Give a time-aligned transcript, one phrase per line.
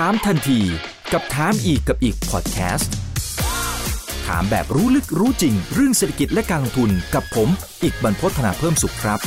[0.00, 0.60] ถามทันที
[1.12, 2.92] กับถามอีกกับอีกพอดแคสต์
[4.26, 7.48] ถามแบบรู้ลึกรู้จริง เรื่องเศรษฐกิจและการลงทุนกับผม
[7.82, 9.18] อีกบรรพฒนาเพิ่มสุขครับ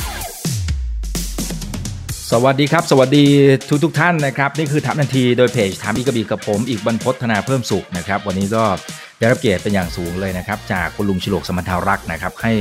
[2.32, 3.24] สวัสดีครับ สวัสดี
[3.68, 8.64] ทุกทุกท่านนะครับ นี่คือถามทันทีโดยเพจถามอีกกับอีกกับผม อีกบรรพฒนาเพิ่มสุขนะครับ วันนี้ก็
[9.18, 12.52] ได้รับเกียรติเป็นอย่างสูงเลยนะครับ จากคุณลุงฉลกสมรรถารักษ์นะครับให้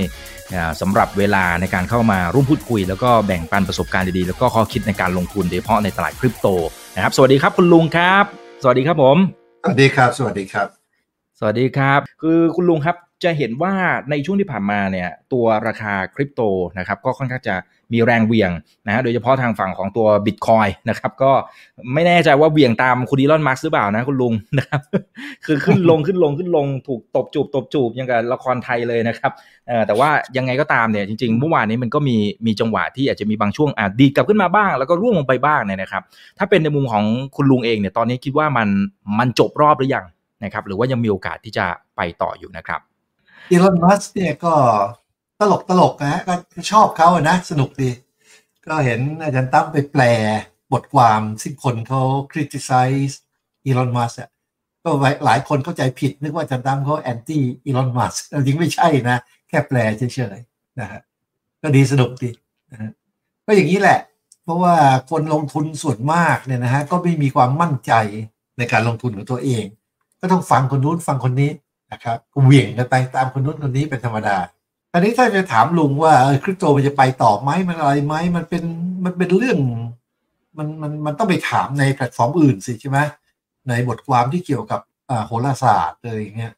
[0.81, 6.47] สำหรับเวลาในการเข้ามาร่วมพูดคุย แล้วก็แบ่งปันประสบการณ์ดีๆแล้วก็ข้อคิดในการลงทุนโดยเฉพาะในตลาดคริปโต
[6.97, 8.25] นะครับ สวัสดีครับคุณลุงครับ
[8.63, 9.17] สวัสดีครับผม
[9.63, 10.67] สวัสดีครับ สวัสดีครับ
[11.39, 13.73] สวัสดีครับ คือคุณลุงครับจะเห็นว่า
[14.09, 16.41] ในช่วงที่ผ่านมาเนี่ย ตัวราคาคริปโต
[16.77, 17.55] นะครับ ก็ค่อนข้างจะ
[17.93, 18.51] มีแรงเวี่ยง
[18.87, 21.31] นะฮะโดยเฉพาะทางฝั่งของตัวบิตคอยนะครับก็
[21.93, 24.81] ไม่แน่ใจว่าเวี่ยงตามคุณอีลอนมัสก์หรือเปล่านะคุณลุงนะครับ
[25.45, 29.31] คือขึ้นลงขึ้นลงขึ้นลงถูกตบจูบตบจูบย่างกับละครไทยเลยนะครับ
[29.67, 36.03] เออแต่ว่ายังไงก็ตามเนี่ยจริงๆเมื่อวานนี้มันก็มีมีจังหวะที่อาจจะมีบางช่วงอะดีกลับขึ้นมาบ้าง แล้วก็ร่วงลงไปบ้างเนี่ยนะครับ
[36.37, 37.03] ถ้าเป็นในมุมของ
[37.35, 38.67] คุณลุงเองเนี่ยตอนนี้คิดว่ามัน
[39.19, 40.05] มันจบรอบหรือยัง
[40.43, 42.79] นะครับหรือว่ายังมีโอกาสที่จะไปต่ออยู่นะครับ
[43.51, 44.53] อีลอนมัสเนี่ยก็
[45.39, 46.33] ตลกตลกนะฮะก็
[46.71, 47.89] ชอบเขาอะนะสนุกดี
[48.65, 50.03] ก็เห็นอาจารย์ตั้มไปแปล
[50.73, 53.15] บทความที่งคนเขา criticize
[53.65, 54.29] อีลอนมัสอะ
[54.83, 54.89] ก็
[55.25, 59.17] หลายคนเข้าใจผิด นึกว่าอาจารย์ตั้มเขา anti อีลอนมัสจริงไม่ใช่นะ
[59.49, 61.01] แค่แปลเฉยๆนะฮะ
[61.61, 62.31] ก็ดีสนุกดี
[62.71, 62.91] นะฮะ
[63.45, 63.99] ก็อย่างนี้แหละ
[64.43, 64.75] เพราะว่า
[65.09, 67.93] คนลงทุนส่วนมากเนี่ยนะฮะก็ไม่มีความมั่นใจ
[68.57, 69.65] ในการลงทุนของตัวเอง
[70.21, 71.51] ก็ต้องฟังคนนู้นฟังคนนี้
[71.91, 74.37] นะครับเหวี่ยงกันไปตามคนนู้นคนนี้เป็นธรรมดา
[74.97, 78.63] อันนี้ถ้าจะถามลุงว่าเออคริปโตมันจะไปต่อไหมมันอะไรไหมมันเป็น
[79.05, 79.57] มันเป็นเรื่อง
[80.57, 82.99] มันมันมันต้องไปถามในแพลตฟอร์มอื่นสิใช่ไหม
[83.67, 86.53] ในบทความที่เกี่ยวกับอ่าโหราศาสตร์อะไรอย่างเงี้ย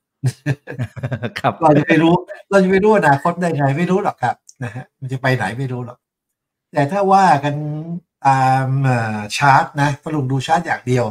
[1.39, 2.13] ครับเราจะไม่รู้
[2.49, 5.97] เราจะไม่รู้อนาคตได้ไงไม่รู้หรอกครับนะฮะมันจะไปไหนไม่รู้หรอก
[6.73, 7.55] แต่ถ้าว่ากัน
[8.27, 11.05] ตามเอ่อชาร์ตนะพอลุงดูชาร์ตอย่างเดียว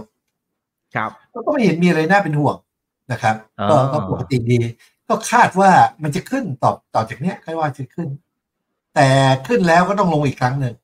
[0.95, 1.11] ครับ
[1.47, 2.57] ก็ไม่เห็นมีอะไรน่าเป็นห่วง
[3.13, 4.59] นะครับอ๋อก็ก็ปกติดี
[5.09, 5.71] ก็คาดว่า
[6.03, 8.09] มันจะขึ้นต่อต่อจากเนี้ยคาดว่าจะขึ้น
[8.95, 9.09] แต่
[9.47, 10.75] ขึ้นแล้วก็ต้องลงอีกครั้งหนึ่ง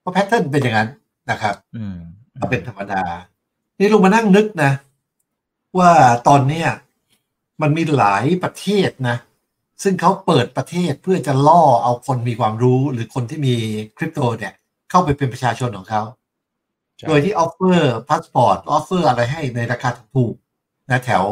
[0.00, 0.88] เพราะ pattern เป็นอย่างนั้น
[1.30, 1.96] นะครับ อืม
[2.40, 3.02] ก็เป็นธรรมดา
[3.78, 4.72] นี่ลุงมานั่งนึกนะ
[5.78, 5.92] ว่า
[6.28, 6.68] ตอนเนี้ย
[7.62, 9.16] มันมีหลายประเทศนะ
[9.82, 13.54] ซึ่งเขาเปิดประเทศเพื่อจะล่อเอาคนมีความรู้หรือคนที่มี
[13.96, 14.52] คริปโตเนี่ย
[14.90, 16.02] เข้าไปเป็นประชาชนของเขา
[17.08, 21.24] โดยที่ offer พาสปอร์ต offer อะไรให้ในราคาถูกๆนะแถว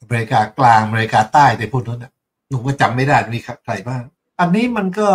[0.00, 2.12] อเมริกากลางอเมริกาใต้ในพวกนั้นนะ
[2.48, 4.02] หนูก็จำไม่ได้มีใครบ้าง
[4.40, 5.08] อันนี้มันก็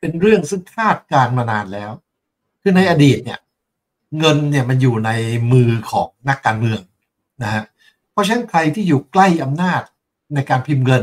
[0.00, 1.92] เป็นเรื่องซึ่งคาดการมานานแล้ว
[2.62, 3.38] คือในอดีตเนี่ย
[4.18, 5.10] เงินเนี่ยมันอยู่ใน
[5.52, 6.80] มือของนักการเมือง
[7.42, 7.62] นะฮะ
[8.12, 9.82] เพราะฉะนั้นใครที่อยู่ใกล้อำนาจ
[10.34, 11.02] ในการพิมพ์เงิน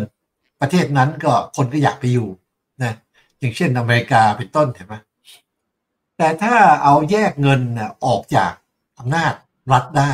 [0.61, 2.29] ประเทศนั้นก็คนก็อยากไปอยู่
[2.83, 2.93] นะ
[3.39, 4.95] อย่างเช่นอเมริกาเป็นต้นเห็นไหม
[6.17, 8.51] แต่ถ้าเอาแยกเงินน่ะออกจาก
[8.99, 9.33] อำนาจ
[9.71, 10.11] รัฐได้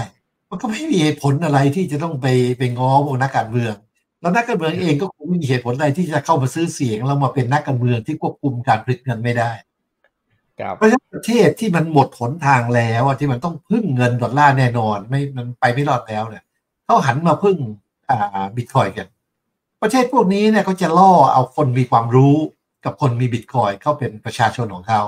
[0.49, 2.27] มันก็ไม่มีเหตุผลอะไรที่จะต้องไป
[2.57, 3.75] ไปง้อพวกนักการเมือง
[4.21, 9.51] แล้วนักการเมืองเองก็คงไม่มีเหตุผลอะไรที่จะเข้ามาซื้อเสียงแล้วมาเป็นนักการเมืองที่ควบคุมการผลิตเงินไม่ได้
[10.59, 16.43] ครับเพราะฉะนั้นประเทศที่มันหมดหนทางแล้วอะที่มันต้องพึ่งเงินดอลลาร์แน่นอน ไม่มันไปไม่รอดแล้วเนี่ย
[16.85, 17.57] เขาหันมาพึ่ง
[18.09, 19.07] อ่าบิตคอยกัน
[19.81, 22.35] ประเทศพวกนี้เนี่ยเขาจะล่อเอาคนมีความรู้
[22.85, 25.01] กับคนมีบิตคอยเข้าเป็นประชาชนของเขา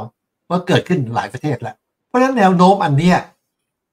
[0.50, 1.76] ว่าเกิดขึ้นหลายประเทศแล้ว
[2.08, 3.18] เพราะฉะนั้นแนวโน้มอันเนี้ย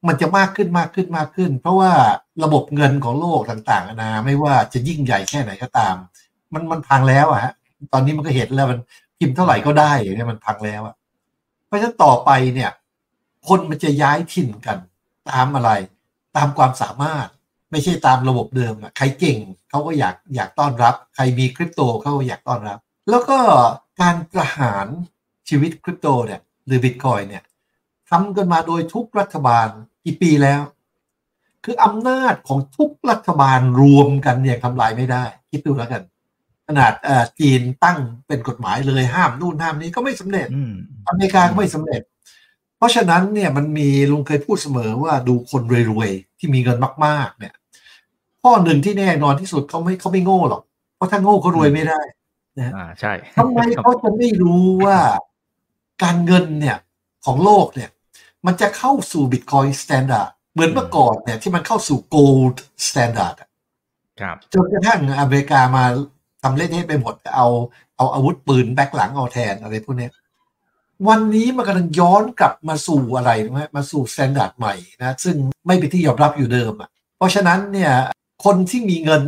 [0.07, 1.93] มันจะมากขึ้นมากขึ้นมากขึ้น เพราะว่า
[2.45, 5.95] ระบบเงินของโลกต่างๆนานาไม่ว่าจะยิ่งใหญ่แค่ไหนก็ตาม
[6.53, 7.53] มันมันพังแล้วอะฮะ
[7.93, 8.81] ตอนนี้มันก็เห็นแล้วมัน
[9.19, 10.95] พิมพ์เท่าไหร่ก็ได้เงี้ยมันพังแล้วอะ
[11.67, 12.71] เพราะฉะนั้นต่อไปเนี่ย
[13.49, 14.79] คนมันจะย้ายถิ่นกัน
[15.31, 15.71] ตามอะไร
[16.37, 17.29] ตามความสามารถ
[17.71, 19.39] ไม่ใช่ตามระบบเดิมอะใครเก่ง
[19.71, 22.79] เขาก็อยากอยากต้อนรับ ใครมีคริปโตเขาก็อยากต้อนรับ
[23.11, 23.39] แล้วก็
[24.01, 24.87] การประหาร
[25.49, 27.43] ชีวิตคริปโตเนี่ยหรือบิตคอยเนี่ย
[28.11, 29.69] ทำกันมาโดยทุกรัฐบาล
[30.09, 30.61] กี่ปีแล้ว
[31.65, 36.03] คืออำนาจของทุกรัฐบาลรวมกันเนี่ยทำลายไม่ได้ คิดดูแล้วกัน
[36.67, 40.73] ขนาดเอ่อจีนตั้งเป็นกฎหมายเลยห้ามนู่นห้ามนี้ก็ไม่สำเร็จอืม
[41.09, 42.03] อเมริกาก็ไม่สำเร็จ
[42.77, 47.55] เพราะฉะนั้นเนี่ยมันมีลุงเคยพูดเสมอว่าดูคนรวยๆที่มีเงินมาก ๆ เนี่ย
[48.43, 50.63] ข้อหนึ่งที่แน่นอนที่สุดเขาไม่เขาไม่โง่หรอก
[50.97, 52.01] เพราะถ้าโง่เขารวยไม่ได้
[52.77, 54.99] อ่าใช่ทำไมเขาจะไม่รู้ว่า
[56.03, 56.77] การเงินเนี่ย
[57.27, 57.91] ของโลกเนี่ย
[58.47, 63.37] มันจะเข้าสู่ Bitcoin standard เหมือนเมื่อก่อนเนี่ยที่มันเข้าสู่ gold standard
[64.21, 65.85] ครับจนกระทั่งอเมริกามา
[66.43, 67.47] ทำเล่นให้ไปหมดเอา
[67.97, 70.13] เอาอาวุธปืน back หลังเอาแทนอะไรพวกเนี้ย
[71.09, 75.37] วันนี้มันกำลังย้อนกลับมาสู่อะไรรู้ไหมมาสู่ standard ใหม่นะซึ่ง
[75.67, 77.93] ไม่เป็นที่ยอมรับอยู่เดิมอะเพราะฉะนั้นเนี่ย
[78.45, 79.23] คนที่มีเงิน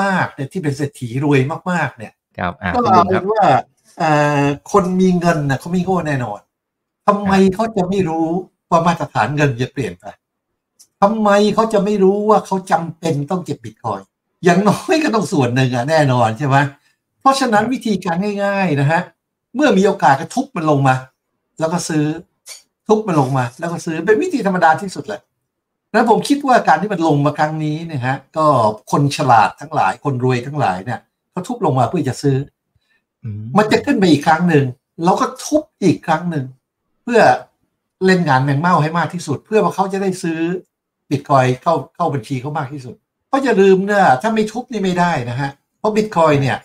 [0.00, 1.40] มากๆเนี่ยที่เป็นเศรษฐีรวย
[1.70, 3.44] มากๆ เนี่ยครับอ่าก็คุณเอาลุงคเป็รับนว่า
[3.98, 4.10] เอ่
[4.42, 6.40] อคนมีเงินนะเขาไม่โง่แน่นอน
[7.10, 8.28] ทำไมเขาจะไม่รู้
[8.70, 10.04] ว่ามาตรฐานเงินจะเปลี่ยนไป
[11.02, 14.00] ทำไมเขาจะไม่รู้ว่าเขาจำเป็นต้องเก็บบิตคอย
[14.44, 16.56] อย่างน้อยก็ต้องส่วนหนึ่งอะแน่นอนใช่ไหม
[17.20, 19.02] เพราะฉะนั้นวิธีการง่าย ๆนะฮะ
[19.54, 20.94] เมื่อมีโอกาสก็ทุบมันลงมา
[21.60, 22.04] แล้วก็ซื้อ
[22.88, 25.20] ทุบมันลงมา แล้วก็ซื้อเป็นวิธีธรรมดาที่สุดเลย
[25.92, 28.46] แล้วผมคิดว่าการที่มันลงมาครั้งนี้เนี่ยฮะก็
[28.90, 32.36] คนฉลาดทั้งหลาย คนรวยทั้งหลายเนี่ยเขาทุบลงมาเพื่อจะซื้อ
[33.58, 34.64] มันจะขึ้นไปอีกครั้งหนึ่ง
[35.04, 37.26] แล้วก็ทุบอีกครั้งหนึ่งเพื่อ
[38.06, 40.38] เล่นงานแมงเม่าให้มากที่สุด เพื่อว่าเขาจะได้ซื้อ
[41.10, 42.94] บิตคอยเข้าเข้าบัญชีเขามากที่สุด
[43.28, 46.56] เพราะอย่าลืมเนี่ยถ้าไม่ทุบนี่ไม่ได้นะฮะเพราะบิตคอยเนี่ย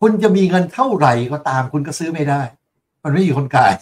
[0.00, 2.42] คุณจะมีเงินเท่าไหร่ก็ตาม คุณก็ซื้อไม่ได้
[3.02, 3.72] มันไม่มีคนขาย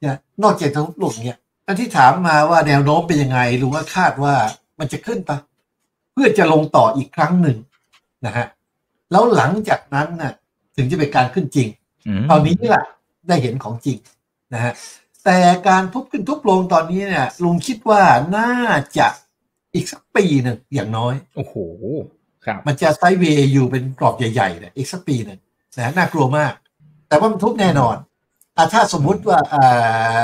[0.00, 4.34] เนี่ยนอกจากทุบลงเนี่ยอันที่ถามมาว่าแนวโน้มเป็นยังไงลุงก็คาดว่า
[4.78, 5.38] มันจะขึ้นปะ
[6.12, 7.56] เพื่อจะลงต่ออีกครั้งหนึ่ง
[8.26, 8.46] นะฮะ
[9.10, 10.32] แล้วหลังจากนั้นน่ะ
[10.76, 11.68] ถึงจะเป็นการขึ้นจริง
[12.30, 12.84] ตอนนี้แหละ
[13.28, 13.98] ได้เห็นของจริง
[14.54, 14.72] นะฮะ
[15.30, 18.02] แต่การทุบขึ้นทุบลงตอนนี้เนี่ยลุงคิดว่า
[18.36, 18.52] น่า
[18.98, 19.08] จะ
[19.74, 21.54] อีกสักปีหนึ่งอย่างน้อย โอ้โห
[22.44, 25.38] ครับ มันจะไซด์เวย์อยู่เป็นกรอบใหญ่ๆเนี่ยอีกสักปีหนึ่ง
[25.76, 26.52] นะน่ากลัวมาก
[27.08, 27.96] แต่ว่ามันทุบแน่นอน
[28.56, 29.62] อะถ้าสมมุติว่าอ่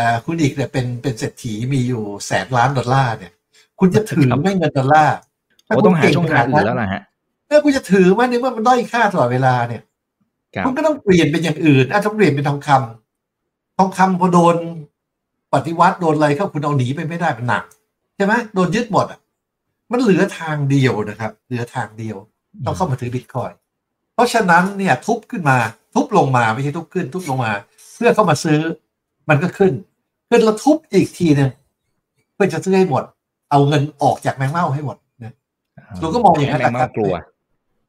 [0.09, 3.33] าคุณอีกเนี่ยเป็นเป็นเศรษฐีมีอยู่แสนล้านดอลลาร์เนี่ย
[3.81, 5.17] คุณจะถือไม่เงินดอลลาร์
[5.67, 7.03] โอ้ต้องหาช่องทางอื่นแล้วล่ะฮะ
[7.49, 9.83] ถ้าคุณจะถือมันเนี่ยว่ามันด้อยค่าตลอดเวลาเนี่ย
[10.65, 14.57] คุณก็ต้องเปลี่ยนเป็นอย่างอื่นอาจจะเปลี่ยนเป็นทองคำทองคำพอโดน
[15.55, 17.65] ปฏิวัติโดนอะไรเข้าคุณเอาหนีไปไม่ได้มันหนัก
[18.17, 19.21] ใช่ไหมโดนยึดหมดอะ
[19.93, 22.17] มันเหลือทางเดียวนะครับ เหลือทางเดียว
[22.67, 23.51] ต้องเข้ามาถือบิตคอย
[24.15, 25.56] เพราะฉะนั้นเนี่ยทุบขึ้นมา
[25.95, 27.53] ทุบลงมาไม่ใช่ทุบขึ้น ทุบลงมา
[27.95, 28.61] เพื่อเข้ามาซื้อ
[29.29, 29.73] มันก็ขึ้น
[30.29, 31.51] ขึ้นแล้วทุบอีกทีหนึ่ง
[32.35, 33.03] เพื่อจะซื้อให้หมด
[33.50, 35.33] เอาเงินออกจากแมงเม่าให้หมดนะ
[36.03, 37.15] ลุงก็มองอย่างนั้นแมงเม่ากลัว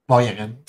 [0.10, 0.60] มองอย่างนั้นอะ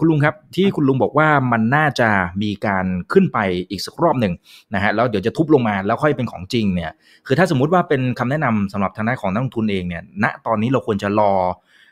[0.00, 2.08] คุณลุงครับที่คุณลุงบอกว่ามันน่าจะ
[2.42, 3.38] มีการขึ้นไป
[3.70, 4.32] อีกสักรอบหนึ่ง
[4.74, 6.90] นะฮะแล้วเดี๋ยวจะทุบลงมาแล้วค่อยเป็นของจริงเนี่ย
[7.26, 11.32] คือถ้าสมมุติว่าเป็นคำแนะนำสำหรับทางด้านของนักลงทุนเองเนี่ยณตอนนี้เราควรจะรอ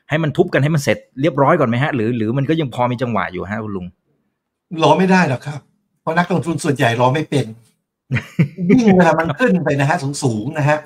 [0.09, 3.87] ให้มันทุบกันให้มันเสร็จเรียบร้อยก่อนไหมฮะหรือหรือมันก็ยังพอมีจังหวะอยู่ฮะคุณลุง
[4.83, 5.61] รอไม่ได้หรอกครับ
[6.03, 7.47] เพราะนักลงทุนส่วนใหญ่รอไม่เป็น
[8.69, 10.79] ยิ่งเวลามันขึ้นไปนะฮะสูงสูงๆนะฮะ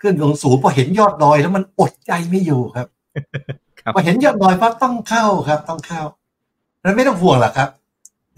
[0.00, 2.86] ขึ้นสูงสูงพอเห็นยอดดอยแล้วมันอดใจไม่อยู่ครับ
[3.80, 6.02] ครับพอเห็นยอดดอยปั๊บต้องเข้าครับ ต้องเข้า
[6.82, 7.68] แล้วไม่ต้องห่วงหรอกครับ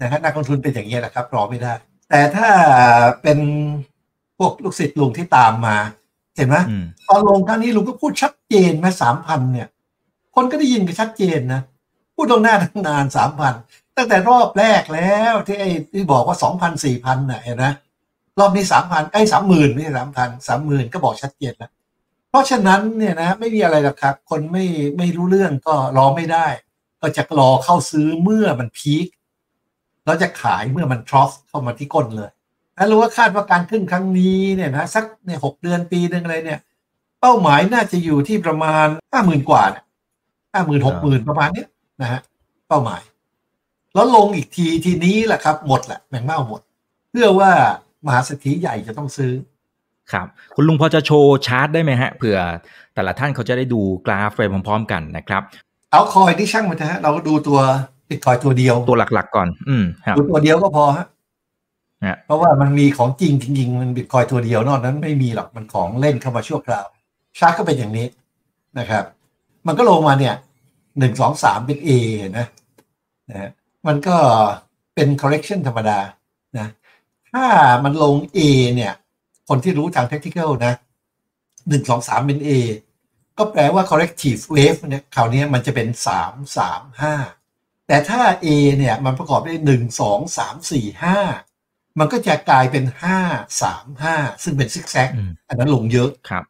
[0.01, 1.73] นะฮะนักลงทุนเป็นอย่างนี้ยแหละครับรอไม่ได้
[2.09, 2.47] แต่ถ้า
[3.21, 3.39] เป็น
[4.37, 5.77] พวกลูกศิษย์ลุงที่ตามมา
[6.35, 9.67] เห็นไหมอืมตอนลงครั้งนี้ลุงก็พูดชัดเจนไหมสามพันเนี่ย
[10.35, 11.61] คนก็ได้ยินกันชัดเจนนะ
[12.15, 13.53] พูดตรงหน้าทั้งนานสามพัน
[13.97, 17.65] ตั้งแต่รอบแรกแล้วที่ไอ้ที่บอกว่าสองพันสี่พันน่ะเห็นไหม
[18.39, 21.71] รอบนี้สามพันไอ้สามหมื่นไม่ใช่สามพันสามหมื่นก็บอกชัดเจนแล้ว
[22.29, 24.65] เพราะฉะนั้นเนี่ยนะ ไม่มีอะไรหรอกครับ คนไม่
[24.97, 26.47] ไม่รู้เรื่องก็รอไม่ได้
[27.03, 29.07] ก็จะรอเข้าซื้อเมื่อมันพีค
[30.05, 32.29] แล้วจะขายเมื่อมันทรอฟเข้ามาที่ก้นเลย
[32.75, 36.59] แล้วรู้ว่าคาดว่าการขึ้นครั้งนี้เนี่ยนะสักเนี่ยหกเดือนปีหนึ่งอะไรเนี่ย
[37.21, 39.83] เป้าหมายน่าจะอยู่ที่ประมาณห้าหมื่นกว่าเนี่ย
[40.53, 41.67] ห้าหมื่นหกหมื่นประมาณเนี้ย
[42.01, 42.21] นะฮะ
[42.67, 43.01] เป้าหมาย
[43.93, 46.61] แล้วลงอีกทีทีนี้แหละครับ หมดแหละแมงเม่าหมด
[47.09, 47.51] เพื่อว่า
[48.05, 49.33] มหาเศรษฐีใหญ่จะต้องซื้อ
[50.11, 52.37] ครับ คุณลุงพอจะโชว์ชาร์ตได้ไหมฮะเผื่อ
[52.93, 55.43] แต่ละท่านเขาจะได้ดูกราฟไปพร้อม ๆ กันนะครับ
[55.93, 57.59] เอาคอยที่ช่างมันนะฮะเราก็ดูตัว
[58.09, 61.05] บิตคอยตัวเดียวตัวหลักๆก่อน อืมครับดูตัวเดียวก็พอฮะ
[62.05, 66.85] ฮะเพราะว่ามันมีของจริงจริงๆมันบิตคอยตัวเดียวนอกนั้นไม่มีหรอกมันของเล่นเข้ามาชั่วคราว
[67.39, 68.07] ชาร์ตก็เป็นอย่างนี้
[68.79, 69.03] นะครับ
[69.67, 70.35] มันก็ลงมาเนี่ย
[70.99, 71.89] หนึ่งสองสามเป็น A
[72.37, 72.45] นะ
[73.29, 73.49] นะฮะ
[73.87, 74.15] มันก็
[74.95, 75.99] เป็น correction ธรรมดา
[76.57, 76.67] นะ
[77.31, 77.45] ถ้า
[77.83, 78.39] มันลง A
[78.75, 78.93] เนี่ย
[79.49, 80.73] คนที่รู้ทาง technical นะ
[81.69, 82.49] หนึ่งสองสามเป็น A
[83.37, 87.15] ก็แปลว่า corrective wave เนี่ยคราวนี้มันจะเป็นสามสามห้า
[87.87, 88.47] แต่ถ้า A
[88.77, 91.17] เนี่ยมันประกอบด้วยหนึ่งสองสามสี่ห้า
[91.99, 93.19] มันก็จะกลายเป็นห้า
[93.61, 96.43] สามห้าซึ่งเป็นซิกแซกอืมอันนั้นลงเยอะครับ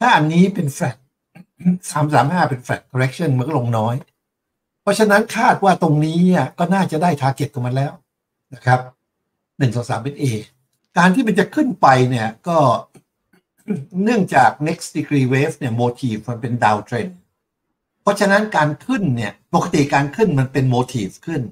[0.00, 0.96] ถ้าอันนี้เป็น flat
[1.90, 3.94] สามสามห้าเป็น flat correction มันก็ลงน้อย
[4.82, 7.92] เพราะฉะนั้นคาดว่าตรงนี้อะก็น่าจะได้ target ของมันแล้ว
[8.54, 8.80] นะครับ
[9.58, 10.24] หนึ่งสองสามเป็น A
[10.98, 12.58] การที่มันจะขึ้นไปเนี่ยก็
[14.04, 17.12] เนื่องจาก next degree wave เนี่ย motif มันเป็น down trend
[18.02, 21.42] เพราะฉะนั้นการขึ้นเนี่ยปกติการขึ้นมันเป็น motif ขึ้น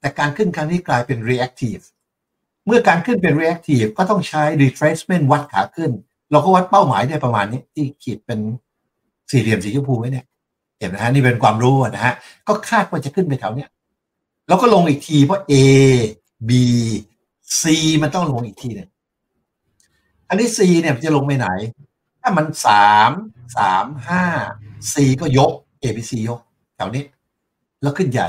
[0.00, 1.84] แต่การขึ้นครั้งนี้กลายเป็น reactive
[2.66, 5.90] เมื่อการขึ้นเป็น reactive ก็ต้องใช้ retracement วัดขาขึ้น
[6.30, 8.40] เราก็วัดเป้าหมายได้ประมาณนี้ที่ขีดเป็น
[9.30, 10.26] สี่เหลี่ยมสีชมพูไว้เนี่ย
[10.78, 12.14] เห็นไหมฮะนี่เป็นความรู้นะฮะ
[12.48, 13.70] ก็คาดว่าจะขึ้นไปแถวเนี้ย
[14.48, 15.54] แล้วก็ลงอีกทีเพราะ A
[16.48, 16.50] B
[17.60, 17.62] C
[18.02, 18.88] มันต้องลงอีกทีหนึ่ง
[20.28, 21.48] อันนี้ C เนี่ยมันจะลงไปไหน
[22.20, 23.10] ถ้ามันสาม
[23.56, 24.24] สามห้า
[24.92, 26.40] C ก็ยก A B C ยก
[26.76, 27.04] แถวนี้
[27.82, 28.28] แล้วขึ้นใหญ่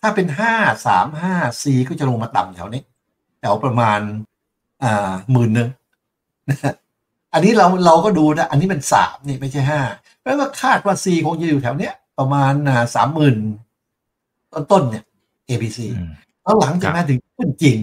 [0.00, 0.54] ถ้าเป็นห้า
[0.86, 2.82] สามห้า C ก็จะลงมาต่ำแถวนี้
[3.40, 4.00] แถวประมาณ
[4.82, 5.68] อ่าหมื่นหนึ่ง
[6.48, 6.74] นะฮะ
[7.32, 9.80] อันนี้เราเราก็ดูนะ อันนี้เป็นสามนี่ไม่ใช่ห้า
[10.22, 12.52] แปลว่าคาดว่าซีคงจะอยู่แถวเนี้ย ประมาณ
[12.94, 13.36] สามหมื่น
[14.72, 15.04] ต้นๆเนี่ย
[15.48, 16.10] ABC อืม
[16.42, 17.76] แล้วหลังจากนั้นถึงขึ้นจริง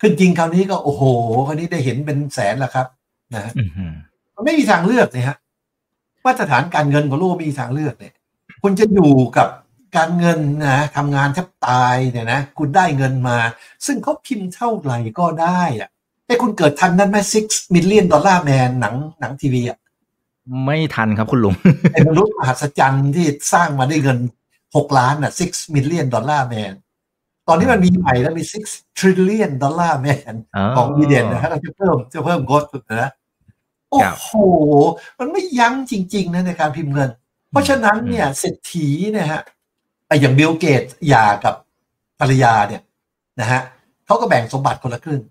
[0.00, 1.02] ขึ้นจริงคราวนี้ก็โอ้โห
[1.46, 2.86] คราวนี้ได้เห็นเป็นแสนแล้วครับ
[3.34, 3.94] นะฮะอืมอืม
[4.34, 5.36] มันไม่มีทางเลือกเนี่ยฮะ
[6.26, 8.14] มาตรฐานการเงินของโลกไม่มีทางเลือกเนี่ย
[8.62, 9.48] คุณจะอยู่กับ
[9.96, 13.38] การเงินนะทำงานแทบตายเนี่ยนะคุณได้เงินมา
[13.86, 15.90] ซึ่งเขาพิมพ์เท่าไหร่ก็ได้อะ
[16.26, 19.78] ไอ้คุณเกิดทันนั้นไหม six million ดอลลาร์แมนหนังหนังทีวีอะ
[20.64, 21.54] ไม่ทันครับคุณลุง
[21.92, 24.18] ไอ้มนุษย์มหัศจรรย์ที่สร้างมาได้เงิน
[24.76, 26.72] หกล้านอะ six million dollar man
[27.48, 28.64] ตอนนี้มันมีใหม่แล้วมี six
[28.98, 30.34] trillion ดอลลาร์แมน
[30.76, 32.64] ของวีเดนนะฮะเราจะเพิ่มจะเพิ่มกด
[33.00, 33.10] นะ
[33.90, 34.30] โอ้ครับโห
[35.18, 37.10] มันไม่ยั้งจริง ๆนะในการพิมพ์เงิน
[37.50, 39.42] เพราะฉะนั้นเนี่ยเศรษฐีเนี่ยฮะ
[40.06, 41.54] ไอ้อย่างบิลเกตส์หย่ากับ
[42.20, 42.82] ภรรยาเนี่ย
[43.40, 43.60] นะฮะ
[44.06, 45.22] เขาก็แบ่งสมบัติคนละครึ่ง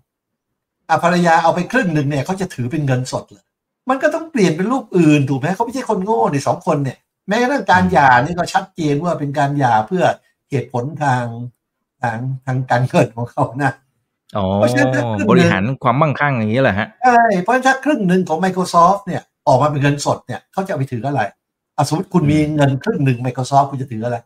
[0.88, 3.44] อะภรรยาเอาไปครึ่งหนึ่งเนี่ยเขาจะถือเป็นเงินสดเลย
[3.88, 6.98] มันก็ต้องเปลี่ยนเป็นรูปอื่นถูกไหมเขาไม่ใช่คนโง่ในสองคนเนี่ย
[7.28, 10.04] แม้กระทั่งการหย่านี่ก็ชัดเจนว่าเป็นการหย่าเพื่อ
[10.50, 11.24] เหตุผลทาง
[12.02, 13.72] ทางทางการเงินของเขานะ
[14.36, 21.20] อ๋อเพราะฉะนั้นถ้าขึ้นบริหารความมั่งคั่งอย่างนี้แหละฮะใช่เพราะฉะนั้นถ้าครึ่งหนึ่งของ Microsoft เนี่ย ออกมาเป็นเงินสดเนี่ยเขาจะเอาไปถืออะไร
[21.76, 24.16] อะสมมติคุณมีเงินครึ่งหนึ่ง Microsoft คุณจะถืออะไร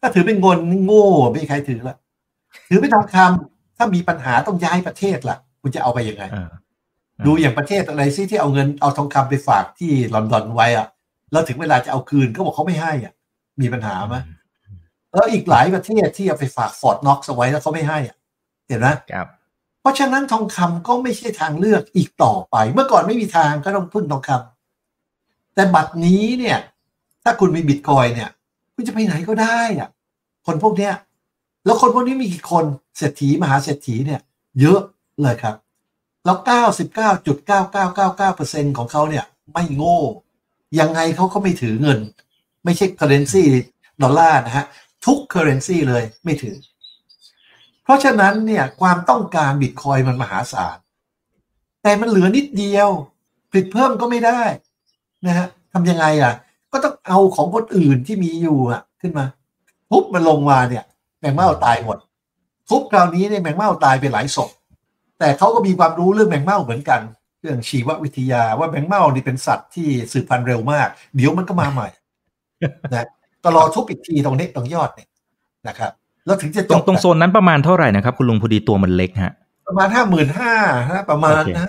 [0.00, 1.96] ถ้าถือเป็นเงินโง่ไม่มีใครถือละ
[2.68, 6.48] ถือเป็นทองคำถ้ามีปัญหาต้องย้ายประเทศล่ะ คุณจะเอาไปยังไงอ่า
[7.26, 10.86] ดูอย่างประเทศอะไรซิที่เอาเงินเอาทองคำไปฝากที่ลอนดอนไว้อะ
[11.32, 13.12] แล้วถึงเวลาจะเอาคืนเขาบอกเขาไม่ให้อะ
[13.60, 14.16] มีปัญหาไหม
[15.16, 18.16] แล้วอีกหลายประเทศที่เอาไปฝากฟอร์ดน็อกซ์เอาไว้แล้วเขาไม่ให้อะ
[18.66, 19.26] เห็นไหมครับ
[19.80, 26.58] เพราะฉะนั้นทองคำก็ไม่ใช่ทางเลือกอีกต่อไป เมื่อก่อนไม่มีทางก็ต้องพึ่งทองคำแต่บัตรนี้เนี่ย
[27.24, 28.30] ถ้าคุณมีบิตคอยน์เนี่ย
[28.74, 29.88] คุณจะไปไหนก็ได้อะ
[30.46, 30.94] คนพวกเนี้ย
[31.64, 32.64] แล้วคนพวกนี้มีกี่คน
[32.96, 34.20] เศรษฐีมหาเศรษฐีเนี่ย
[34.60, 34.80] เยอะ
[35.22, 35.54] เลยครับ
[36.24, 40.00] แล้วเก้าสิบเก้าจุดเก้าเก้าเก้าเก้าเปอร์เซ็นของเขาเนี่ย ไม่โง่
[40.80, 41.98] ยังไงเขาก็ไม่ถือเงิน
[42.64, 43.42] ไม่ใช่ currency
[44.02, 44.66] ดอลลาร์นะฮะ
[45.06, 46.56] ทุก currency เลยไม่ถือ
[47.84, 50.76] เพราะฉะนั้นเนี่ยความต้องการบิตคอยมันมหาศาล
[51.82, 52.88] แต่มันเหลือนิดเดียว
[53.50, 54.40] ผลิตเพิ่มก็ไม่ได้
[55.26, 56.34] นะฮะทำยังไงอะ
[56.72, 59.26] ก็ต้องเอาของคนอื่นที่มีอยู่อะขึ้นมา
[59.90, 60.84] ทุบมันลงมาเนี่ย
[61.20, 61.98] แมงเม่าตายหมด
[62.68, 64.50] ทุบคราวนี้เนี่ยแมงเม่าตายไปหลายศพ
[65.18, 67.00] แต่เขาก็มีความรู้เรื่องแมงเม่าเหมือนกัน
[67.40, 71.88] เรื่องชีววิทยาว่าแมงเม่านี่เป็นสัตว์ที่สืบพันธุ์เร็วมาก เดี๋ยวมันก็มาใหม่
[72.94, 73.06] นะ
[73.46, 75.08] ก็รอทุบอีกทีตรงนี้ตรงยอดเนี่ย
[75.68, 75.92] นะครับ
[76.26, 79.32] แล้วถึงจะตจรงบตรงโซนนั้นประมาณเท่าไหร่นะครับ คุณลุงพอดีตัวมันเล็กฮะ
[79.68, 80.52] ประมาณห้าหมื่นห้า
[80.90, 81.68] ฮะประมาณโอเคนะ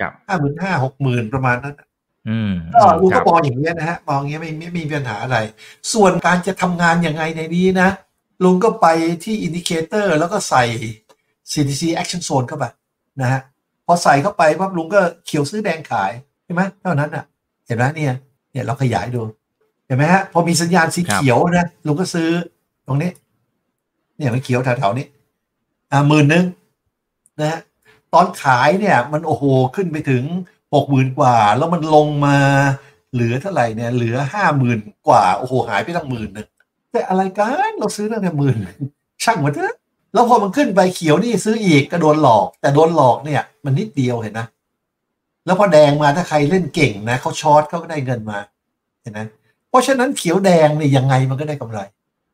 [0.00, 1.74] ครับห้าหมื่นห้าหกหมื่นประมาณนั้น
[2.28, 5.38] อืมก็ลุงคก็รับมองอย่างนี้ยนะฮะมองอย่างนี้ยไม่ไม่ไม่มีปัญหาอะไร
[5.92, 7.88] ส่วนการจะทำงานยังไงในนี้นะ
[8.44, 8.86] ลุงก็ไป
[9.24, 10.64] ที่ indicator แล้วก็ใส่
[11.50, 12.64] CDC Action Zone เข้าไป
[13.20, 13.40] นะฮะ
[13.86, 16.10] พอใส่เข้าไปปั๊บลุงก็เขียวซื้อแดงขาย
[16.44, 17.24] ใช่ไหมเท่านั้นอะ
[17.66, 18.14] เห็นไหมเนี่ย
[18.52, 19.22] เนี่ยเราขยายดู
[19.86, 22.28] เห็นไหมฮะ พอมีสัญญาณสีเขียวนะลุงก็ซื้อ
[22.86, 23.10] ตรงนี้
[24.16, 25.06] เนี่ยมันเขียวแถวๆนี้
[25.92, 26.44] อ่าหมื่นหนึ่ง
[27.40, 27.60] นะฮะ
[28.12, 29.44] ตอนขายเนี่ย มันโอ้โห
[29.76, 30.24] ขึ้นไปถึง
[30.74, 32.36] หกหมื่นกว่า แล้วมันลงมา
[33.12, 36.48] เหลือเท่าไหร่เนี่ย เหลือห้าหมื่นกว่า โอ้โห หายไปตั้งหมื่นหนึ่ง
[36.92, 38.56] แต่อะไรกันเราซื้อตั้งแต่หมื่น
[39.24, 39.74] ช่างมันเถอะ
[40.12, 44.46] แล้วพอมันขึ้นไปเขียวนี่ซื้ออีกก็โดนหลอก แต่โดนหลอกเนี่ย มันนิดเดียวเห็นนะ
[45.46, 48.38] แล้วพอแดงมาถ้าใครเล่นเก่งนะเขาช็อตเขาก็ได้เงินมา
[49.00, 49.43] เห็นไหมเพ
[49.74, 51.80] ราะฉะนั้นเขียวแดงเนี่ยยังไงมันก็ได้กำไร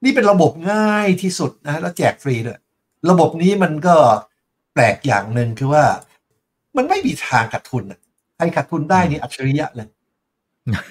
[0.04, 2.58] นี่เป็นระบบง่ายที่สุดนะแล้วแจกฟรีด้วย
[3.10, 3.96] ระบบนี้มันก็
[4.72, 5.84] แปลกอย่างหนึ่งคือว่า
[6.76, 8.00] มันไม่มีทางขาดทุนอะ
[8.36, 9.88] ใครขาดทุนได้นี่อัจฉริยะเลย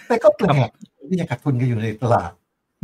[0.08, 0.70] แต่ก็แปลก
[1.10, 2.32] ที่จะขาดทุนกันอยู่ในตลาด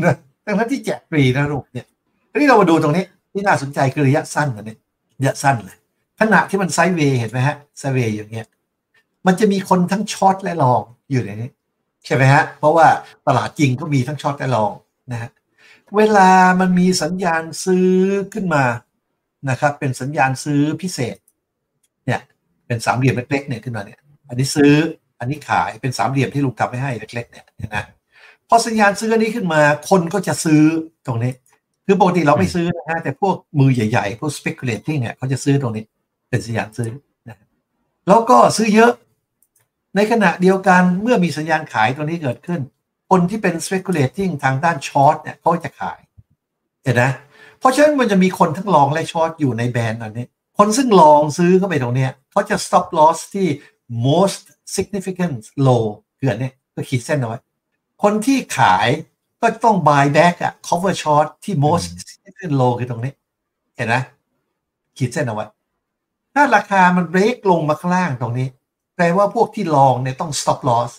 [0.03, 0.15] นะ
[0.47, 1.87] ดังนั้นที่แจกฟรีนะลูกเนี่ย
[2.31, 4.77] ทีนี้เรามาดูตรงนี้ที่น่าสนใจคือระยะสั้นอันนี้
[5.19, 5.77] ระยะสั้นเลย
[6.19, 8.47] ขณะที่มันไซด์เวย์เห็นไหมฮะไซด์เวย์อย่างเงี้ย
[9.27, 10.81] มันจะมีคนทั้งช็อตและลอง
[11.11, 11.51] อยู่ในนี้
[12.05, 12.87] ใช่ไหมฮะ เพราะว่า
[13.27, 14.71] ตลาดจริงก็มีทั้งช็อตและลอง
[15.11, 15.29] นะฮะ
[15.97, 17.89] เวลามันมีสัญญาณซื้อ
[18.33, 18.63] ขึ้นมา
[19.49, 21.17] นะครับ เป็นสัญญาณซื้อพิเศษ
[22.05, 22.21] เนี่ย
[22.67, 24.73] เป็นสามเหลี่ยมเล็กๆเนี่ยขึ้นมาเนี่ย อันนี้ซื้อ
[25.19, 27.45] อันนี้ขายเป็นสามเหลี่ยมที่ลุงทำไม่ให้เล็กๆเนี่ย
[27.75, 27.83] นะ
[28.49, 30.61] พอสัญญาณซื้ออันนี้ขึ้นมา คนก็จะซื้อ
[31.07, 31.33] ตรงนี้
[31.85, 35.83] คือปกติเราไม่ซื้อนะฮะแต่พวกมือใหญ่ๆ พวก speculating เนี่ยเขาจะซื้อตรงนี้
[36.29, 36.89] เป็นสัญญาณซื้อ
[37.27, 37.37] นะ
[38.07, 38.91] แล้วก็ซื้อเยอะ
[39.95, 42.61] ในขณะเดียวกันเมื่อมีสัญญาณขายตัวนี้เกิดขึ้น
[43.09, 45.99] คนที่เป็น speculating ทางด้าน short เนี่ยเขาจะขาย
[46.83, 47.11] เห็นนะ
[47.59, 53.47] เพราะฉะนั้นมันจะมีคนทั้ง long และ short อยู่ใน band อันนี้ คนซึ่ง long ซื้อเข้าไปตรงเนี้ยเขาจะ stop loss ที่
[54.07, 54.43] most
[54.75, 55.35] significant
[55.67, 55.85] low
[56.19, 57.39] คืออันนี้ก็ขีดเส้นเอาไว้
[58.03, 58.87] คนที่ขาย
[59.41, 63.13] ก็ต้อง buy back อะ cover short ที่ most significant low คือตรงนี้
[63.75, 64.03] เห็นนะ
[64.97, 65.45] ขีดเส้นเอาไว้
[66.33, 68.47] ถ้าราคามันเบรกลงมาข้างล่างตรงนี้
[68.95, 70.91] แปลว่าพวกที่ลองเนี่ยต้อง stop loss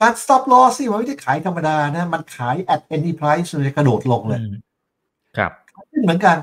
[0.00, 4.40] การ stop loss นี่มันไม่ได้ขายธรรมดานะ มันขาย at any price มันจะกระโดดลงเลย
[5.36, 5.52] ครับ
[6.04, 6.36] เหมือนกัน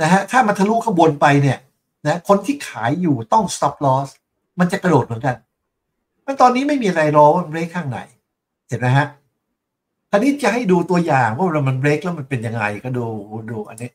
[0.00, 1.58] นะฮะถ้ามันทะลุข้างบนไปเนี่ย
[2.06, 4.08] นะคนที่ขายอยู่ต้อง stop loss
[4.58, 5.36] มันจะกระโดดเหมือนกัน
[6.26, 7.98] มันตอนนี้ไม่มีอะไรรอว่ามันเบรกข้างไหน
[8.68, 9.08] เห็นไหมฮะ
[10.10, 13.04] ทีนี้จะให้ดูตัวอย่างว่าเรามันเบรกแล้วมันเป็นยังไงก็ดู
[13.50, 13.90] ดูอันนี้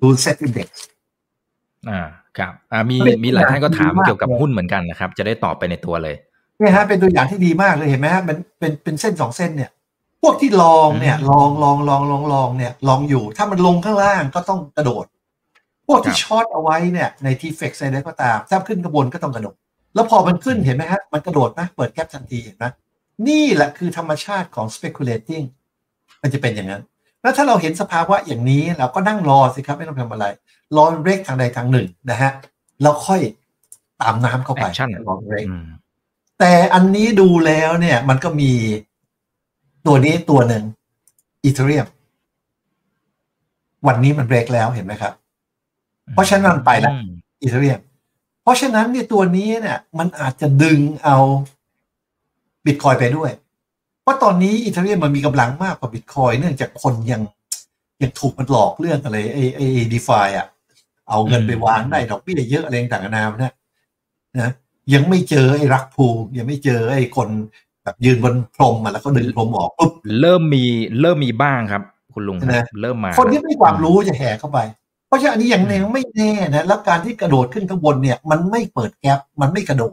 [0.00, 2.00] ดู set index อ่า
[2.38, 6.14] ครับอ่ามีมีหลายท่านก็ถามเกี่ยวกับหุ้นเหมือนกันนะครับ จะได้ตอบไปในตัวเลย
[6.58, 9.70] เนี่ยฮะเป็นตัวอย่างที่ดีมากเลยเห็นไหมฮะเป็นเป็นเป็นเส้นสองเส้นเนี่ย
[10.22, 15.04] พวกที่ลองเนี่ย ลองลองลองลองลองเนี่ย ลองอยู่ ถ้ามันลงข้างล่างก็ต้องกระโดด
[15.86, 19.54] พวกที่ช็อตเอาไว้เนี่ยในทีเฟกซ์อะไรก็ตามถ้าขึ้นกระบนก็ต้องกระโดด
[19.94, 22.64] แล้วพอมันขึ้นเห็นไหมฮะมันกระโดดนะเปิดแก๊ปทันทีเห็นไหม
[23.28, 25.44] นี่แหละคือธรรมชาติของ speculating
[26.22, 26.82] มันจะเป็นอย่างนั้น
[27.22, 30.24] แล้วถ้าเราเห็นสภาวะอย่างนี้เราก็นั่งรอสิครับไม่ต้องทำอะไร
[30.76, 32.30] รอเบรกทางใดทางหนึ่งนะฮะ
[32.82, 33.20] แล้วค่อย
[34.02, 34.64] ตามน้ำเข้าไป
[35.08, 35.46] รอเบรก
[36.40, 38.52] แต่อันนี้ดูแล้วเนี่ย มันก็มี
[39.86, 40.64] ตัวนี้ตัวหนึ่ง
[41.44, 41.86] อีเทเรียม
[43.86, 45.12] วันนี้มันเบรกแล้วเห็นไหมครับ
[46.14, 46.92] เพราะฉะนั้นมันไปแล้ว
[47.42, 47.80] อีเทเรียม
[48.42, 51.16] เพราะฉะนั้นเนี่ยตัวนี้เนี่ย มันอาจจะดึงเอา
[52.66, 53.30] บิตคอยไปด้วย
[54.02, 57.22] เพราะตอนนี้อีเทเรียมมันมีกำลังมากกว่าบิตคอยเนื่องจากคนยัง
[58.02, 59.60] ยังถูกมันหลอกเรื่องอะไรไอไอ
[59.92, 60.46] ดีฟาอะ
[61.08, 63.24] เอาเงินไปวางได้ดอกเบี้ยเยอะอะไรต่างๆนานา
[64.40, 64.50] นะ
[64.94, 67.28] ยังไม่เจอไอ้รักภูมิยังไม่เจอไอ้คน
[67.84, 70.64] แบบยืนบนพรมมาแล้วก็ดึงพรมออกปุ๊บเริ่มมี
[71.00, 71.82] เริ่มมีบ้างครับ
[72.14, 74.58] คุณลุงนะเริ่มมา คนที่ไม่ความรู้จะแห่เข้าไป
[75.06, 79.92] เพราะฉะนั้นอันนี้อย่างนึงไม่แน่นะแล้วการที่กระโดดขึ้นข้างบนเนี่ย มันไม่เปิดแก๊ปมันไม่กระโดด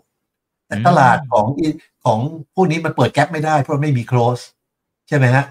[0.70, 1.46] แต่ตลาดของ
[2.06, 2.20] ของ
[2.56, 4.44] พวกนี้มันเปิดแก๊ปไม่ได้ เพราะไม่มี close
[5.08, 5.46] ใช่ไหมฮะ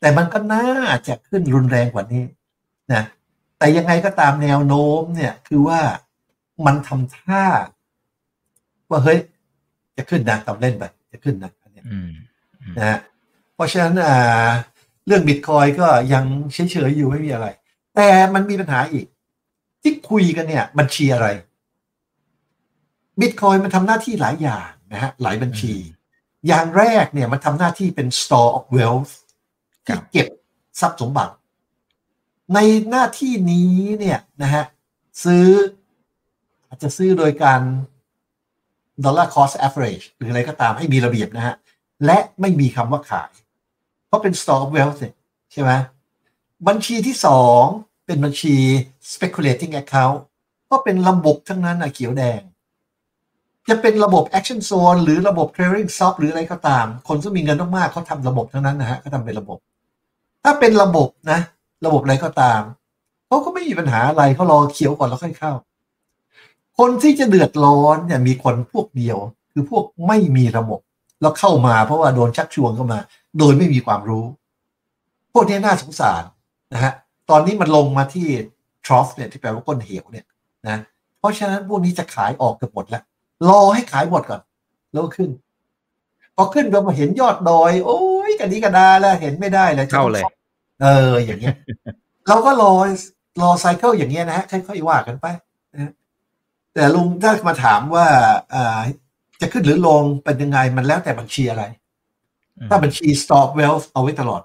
[0.00, 0.66] แต่มันก็น่า
[1.08, 2.24] จะขึ้นรุนแรงกว่านี้
[2.92, 3.02] นะ
[3.58, 5.80] แต่ยังไงก็ตามแนวโน้มเนี่ยคือว่า
[6.66, 7.44] มันทำท่า
[8.90, 9.18] ว่าเฮ้ย
[9.96, 11.82] จะขึ้นนะตำเล่นไปจะขึ้นนะอันนี้
[12.78, 12.98] นะฮะ
[13.54, 14.48] เพราะฉะนั้นอ่า
[15.06, 17.46] เรื่องบิตคอยก็ยังเฉยๆอยู่ไม่มีอะไร
[17.96, 19.06] แต่มันมีปัญหาอีก
[19.82, 21.26] ที่คุยกันเนี่ย บัญชีอะไร
[23.20, 25.74] บิตคอยมันทำหน้าที่หลายอย่างนะฮะหลายบัญชี
[26.46, 29.12] อย่างแรกเนี่ยมันทำหน้าที่เป็น store of wealth
[29.86, 30.26] ที่เก็บ
[30.80, 31.34] ทรัพย์สมบัติ
[32.54, 32.58] ใน
[32.90, 34.64] หน้าที่นี้เนี่ยนะฮะ
[35.24, 35.48] ซื้อ
[36.68, 37.60] อาจจะซื้อโดยการ
[39.04, 41.54] dollar cost average หรืออะไรก็ตามให้มีระเบียบนะฮะ
[42.04, 43.32] และไม่มีคำว่าขาย
[44.06, 45.00] เพราะเป็น store of wealth
[45.52, 45.72] ใช่ไหม
[46.68, 47.62] บัญชีที่สอง
[48.06, 48.56] เป็นบัญชี
[49.12, 50.18] speculating account
[50.70, 52.40] ก็เป็นระบบทั้งนั้นนะเขียวแดง
[53.70, 59.58] จะเป็นระบบ action zone หรือระบบ clearing stop หรืออะไรก็ตาม คนที่มีเงินมากๆเขาทำระบบทั้งนั้นนะฮะเขาทำเป็นระบบ
[60.44, 61.40] ถ้าเป็นระบบนะ
[61.86, 62.60] ระบบอะไรก็ตาม
[63.26, 65.52] เขาก็ไม่มีปัญหาอะไรเขารอเขียวก่อนแล้วค่อยเข้า
[66.78, 69.18] คนที่จะเดือดร้อนเนี่ยมีคนพวกเดียว
[69.52, 70.80] คือพวกไม่มีระบบ
[71.20, 72.98] แล้วเข้ามาเพราะว่าโดนชักชวนเข้ามา
[73.38, 74.24] โดยไม่มีความรู้
[75.32, 76.22] พวกนี้น่าสงสาร
[76.72, 76.92] นะฮะ
[77.30, 78.28] ตอนนี้มันลงมาที่
[78.84, 80.26] ทรอฟเนี่ยที่แปลว่าก้นเหวเนี่ย
[80.68, 80.80] นะ
[81.18, 83.02] เพราะฉะนั้นพวกนี้จะขายออกเกือบหมดแล้ว
[83.48, 84.40] รอให้ขายหมดก่อน
[84.92, 85.30] แล้วขึ้น
[86.36, 90.24] พอขึ้นเรามาเห็นยอดดอย โอ้ยกันนี้กันดาแล้วเห็นไม่ได้เลยเข้าเลย
[90.82, 91.54] เออ อย่างเงี้ย
[92.28, 92.72] เราก็รอ
[93.42, 95.26] รอไซเคิลอย่างเงี้ยนะฮะค่อยๆว่ากันไป
[95.74, 95.92] นะ
[96.74, 98.06] แต่ลุงถ้ามาถามว่า
[99.40, 101.64] จะขึ้นหรือลงเป็นยังไงมันแล้วแต่บัญชีอะไร
[102.70, 104.42] ถ้าบัญชี stock wealth เอาไว้ตลอด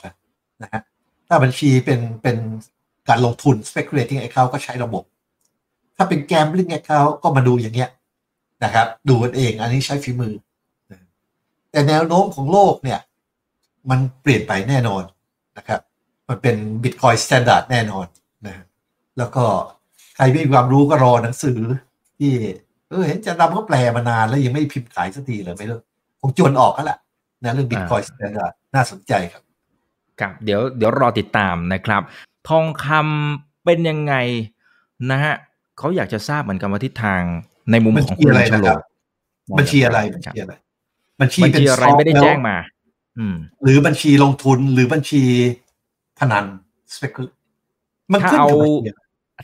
[0.64, 0.82] นะฮะ
[1.28, 2.38] ถ้าบัญชีเป็นเป็น
[3.10, 5.04] การลงทุน speculating account ก็ใช้ระบบ
[5.98, 7.90] ถ้าเป็น gambling account ก็มาดูอย่างเงี้ย
[8.64, 10.34] นะครับ ดูกันเองอันนี้ใช้ฝีมือ
[11.72, 13.00] แต่แนวโน้มของโลกเนี่ย
[13.90, 15.04] มันเปลี่ยนไปแน่นอน
[15.58, 15.82] นะครับ
[16.30, 18.06] มันเป็น Bitcoin Standard แน่นอน
[18.48, 18.66] นะ
[19.18, 19.44] แล้วก็
[20.16, 21.60] ใครไม่มีความรู้ก็รอหนังสือ
[22.18, 22.34] ที่
[22.90, 25.80] เออเห็นจะดำเขาแปลมานานแล้วยังไม่พิมพ์ขายสักทีเลยไม่รู้
[26.22, 27.00] คงจวนออกแล้วแหละ
[27.44, 29.44] นะเรื่อง Bitcoin Standard น่าสนใจครับ
[30.20, 32.02] ครับเดี๋ยวเดี๋ยวรอติดตามนะครับ
[32.50, 34.14] ทองคำเป็นยังไง
[35.12, 35.36] นะฮะ
[35.78, 37.22] เขาอยากจะทราบเหมือนกันว่าทิศทาง
[37.72, 38.68] ในมุมของคุณโฉลก
[39.58, 40.54] บัญชีอะไรบัญชีอะไร
[41.22, 42.58] บัญชีเป็นอะไรไม่ได้แจ้งมา
[43.20, 45.24] อืมหรือบัญชีลงทุนหรือบัญชี
[46.20, 46.46] พนัน
[46.94, 47.28] speculate
[48.14, 48.90] มันขึ้นกับบัญชี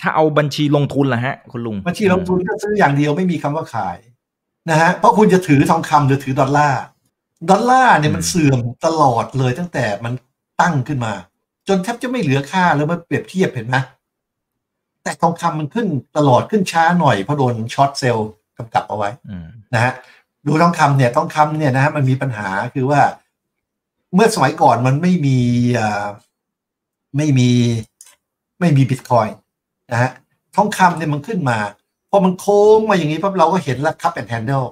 [0.04, 3.98] ถ้าเอาบัญชีลงทุนล่ะฮะ คุณลุง บัญชีลงทุนก็ซื้ออย่างเดียวไม่มีคำว่าขาย
[4.70, 6.82] นะฮะเพราะคุณจะถือทองคำหรือถือดอลลาร์
[7.50, 10.14] ดอลลาร์เนี่ยมันเสื่อมตลอดเลยตั้งแต่มัน
[10.62, 11.14] ตั้งขึ้นมา
[11.68, 13.78] จนแทบจะไม่เหลือค่าแล้วมันเปรียบเทียบเห็นไหม
[15.04, 15.88] แต่ทองคำมันขึ้น
[16.18, 19.10] ตลอดขึ้นช้าหน่อยเพราะโดน short sell กำกับเอาไว้
[19.74, 19.94] นะฮะ
[20.48, 23.02] ดูทองคำเนี่ยทองคำเนี่ยนะฮะมันมีปัญหาคือว่า
[24.14, 25.38] เมื่อสมัยก่อนมันไม่มี
[27.18, 27.50] ไม่มี
[28.60, 29.28] ไม่มีบิตคอย
[29.92, 30.12] นะฮะ
[30.56, 31.58] ทองคำเนี่ยมันขึ้นมา
[32.10, 34.64] พอมันโค้งมาอย่างนี้ปั๊บเราก็เห็นแล้วคับแอนด์แฮนเดิล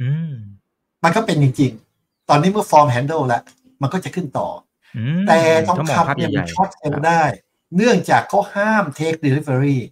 [0.00, 0.32] อืม
[1.04, 3.42] มันก็เป็นจริง ๆ ตอนนี้เมื่อฟอร์มแฮนด์ลแล้ว
[3.82, 4.48] มันก็จะขึ้นต่อ
[4.96, 7.22] อืมแต่ทองถ้ามองภาพคำเนี่ยใหมันญ่ๆช็อตเซลครับล์ได้
[7.76, 9.82] เนื่องจากเขาห้ามเทคเดลิเวอรี่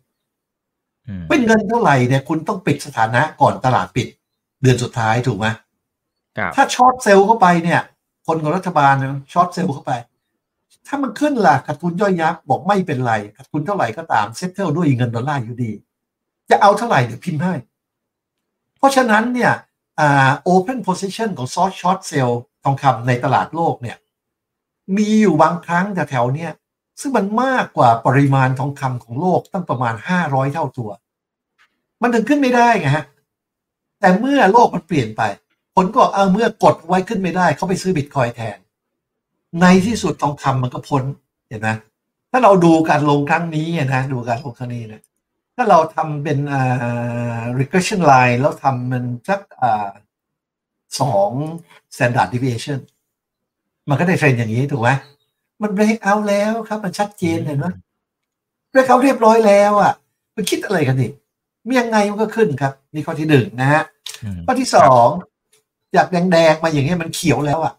[1.09, 4.09] อืมเป็นเงินเท่าไหร่เนี่ยคุณต้องปิดสถานะก่อนตลาดปิด
[4.63, 5.47] เดือนสุดท้ายถูกไหม
[6.37, 7.81] ครับถ้า short sell เข้าไปเนี่ย
[8.27, 9.93] คนของรัฐบาลเนี่ย short sell เข้าไป
[10.87, 15.73] ถ้ามันขึ้นล่ะขาดทุนย่อยยับบอกไม่เป็นไรขาดทุนเท่าไหร่ก็ตาม settle ด้วยเงินดอลลาร์อยู่ดี
[16.51, 17.55] จะเอาเท่าไหร่เดี๋ยวพิมพ์ให้
[18.79, 19.53] เพราะฉะนั้นเนี่ย
[20.01, 22.33] อ่า open position ของ short short sell
[22.65, 23.97] ทองคำในตลาดโลกเนี่ย
[24.97, 26.53] มีอยู่บางครั้งแถวๆเนี่ย
[27.01, 30.91] ซึ่งมันมากกว่าปริมาณทองคำของโลกตั้งประมาณ 500 เท่าตัว
[32.03, 33.05] มันถึงขึ้นไม่ได้ไงฮะ
[34.01, 35.23] แต่เมื่อโลกมันเปลี่ยนไป
[35.77, 38.59] คนก็เอาเมื่อกดไว้ขึ้นไม่ได้ เขาไปซื้อบิตคอยแทน
[39.61, 41.03] ในที่สุดทองคำมันก็พ้น
[41.49, 41.71] เห็นไหม
[42.31, 45.03] ถ้าเราดูการลงครั้งนี้นะดูการลงครั้งนี้นะ
[45.57, 49.91] ถ้าเราทำเป็นอ่า regression line แล้วทำมันสักอ่า
[51.01, 51.31] สอง
[51.95, 52.79] standard deviation
[53.89, 54.91] มันก็ได้เทรนอย่างนี้ถูกไหม
[55.63, 57.67] มัน break out แล้วครับ มันชัดเจนเห็นไหม
[58.73, 59.93] break out เรียบร้อยแล้วอะ
[60.37, 61.11] มันคิดอะไรกันนี่
[61.67, 63.83] มียังไงมันก็ขึ้นครับ นี่ข้อที่หนึ่งนะฮะ
[64.25, 65.09] อืมข้อที่สอง
[65.97, 67.75] จากแดงๆมาอย่างเงี้ยมันเขียวแล้วอะ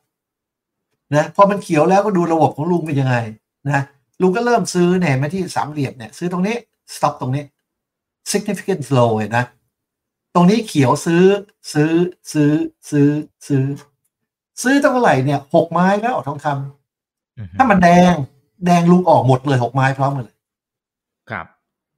[1.16, 3.16] นะพอมันเขียวแล้วก็ดูระบบของลุงเป็นยังไง
[3.68, 3.84] นะ
[4.22, 6.56] ลุงก็เริ่มซื้อเนี่ยมาที่สามเหลี่ยมเนี่ย ซื้อตรงนี้
[6.96, 7.44] stop ตรงนี้
[8.32, 9.46] significant low เห็นนะ
[10.36, 11.24] ตรงนี้เขียวซื้อ
[11.74, 11.92] ซื้อ
[12.32, 12.52] ซื้อ
[12.90, 13.10] ซื้อ
[13.48, 13.64] ซื้อ
[14.62, 16.81] ซื้อตั้งเท่าไหร่เนี่ยหกไม้แล้วทองคำอืม
[17.58, 18.14] ถ้ามันแดง
[18.66, 20.38] แดงลุงออกหมดเลยหกไม้พร้อมกันเลย
[21.30, 21.46] ครับ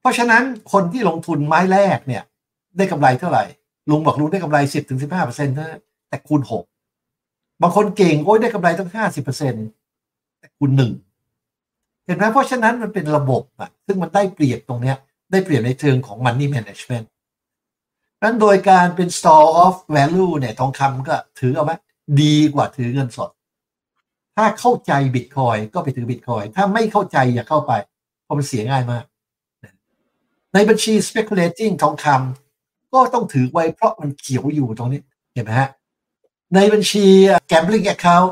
[0.01, 2.23] เพราะฉะนั้นคนที่ลงทุนไม้แรกเนี่ย
[2.77, 3.43] ได้กำไรเท่าไหร่
[3.89, 6.63] ลุงบอกลุงได้กำไรสิบถึงสิบห้าเปอร์เซ็นต์นะแต่คูณหก
[7.61, 9.65] บางคนเก่งโอ้ยได้กำไรตั้งห้าสิบเปอร์เซ็นต์
[10.39, 10.91] แต่คูณหนึ่ง
[12.05, 14.97] เห็นไหมเพราะฉะนั้นมันเป็นระบบอะซึ่งมันได้เปรียบตรงเนี้ย
[15.31, 17.05] ได้เปรียบในเชิงของ money management
[18.23, 21.75] นั้นโดยการเป็น store of value เนี่ยทองคำก็ถือเอาไว้
[22.21, 23.29] ดีกว่าถือเงินสด
[24.35, 27.71] ถ้าเข้าใจบิตคอยก็ไปถือบิตคอยถ้าไม่เข้าใจอย่าเข้าไป
[28.23, 29.03] เพราะมันเสียง่ายมาก
[30.53, 35.01] ในบัญชี speculating ทองคำก็ต้องถือไว้เพราะมันเขียวอยู่ตรงนี้
[35.33, 35.69] เห็นไหมฮะ
[36.55, 37.05] ในบัญชี
[37.51, 38.31] gambling account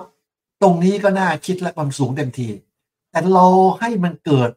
[0.61, 2.47] ตรงนี้ก็น่าคิดและความสูงเต็มที
[3.11, 3.47] แต่เรา
[3.79, 4.49] ให้มันเกิด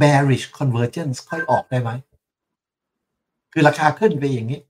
[0.00, 1.90] bearish convergence ค่อยออกได้ไหม
[3.52, 4.60] คือราคาขึ้นไปอย่างนี้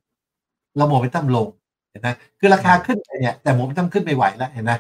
[0.77, 1.47] เราโมเมนตัมลง
[1.91, 4.73] เห็นไหมคือราคาขึ้นไปเนี่ย แต่โมเมนตัมขึ้นไม่ไหวแล้ว เห็นไหม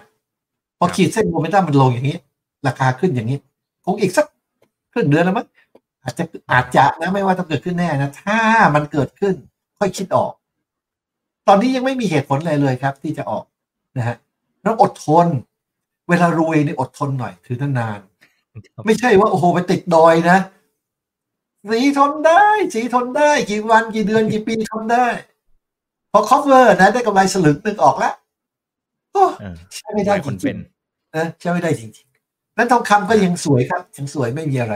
[0.80, 2.16] พอขีดเส้นโมเมนตัมมันลงอย่างนี้
[2.66, 3.38] ราคาขึ้นอย่างนี้
[3.84, 4.26] คงอีกสัก
[4.92, 5.46] ครึ่งเดือนแล้วมั้ง
[6.04, 8.38] อาจจะอาจจะนะไม่ว่าต้องเกิดขึ้นแน่นะ ถ้า
[8.74, 9.34] มันเกิดขึ้น
[9.78, 10.32] ค่อยคิดออก
[11.48, 13.44] ตอนนี้ยังไม่มีเหตุผลอะไรเลยครับ ที่จะออก
[13.96, 14.16] นะฮะ
[14.66, 15.26] ต้องอดทน
[16.08, 20.38] เวลารวยนี่อดทนหน่อยถือนานๆไม่ใช่ว่าโอ้โหไปติดดอยนะ
[21.70, 25.06] สีทนได้ สีทนได้ กี่วันกี่เดือนกี่ปีทนได้
[26.12, 28.29] พอ cover นะได้กำไรสลึงหนึ่งออกแล้วโอ้เออ
[29.76, 34.74] ใช่ไม่หได้ลายจคนริเป็งนๆนะใช่ไม่ได้จริงๆนั้นทองคำก็ยังสวยครับยังสวยไม่มีอะไร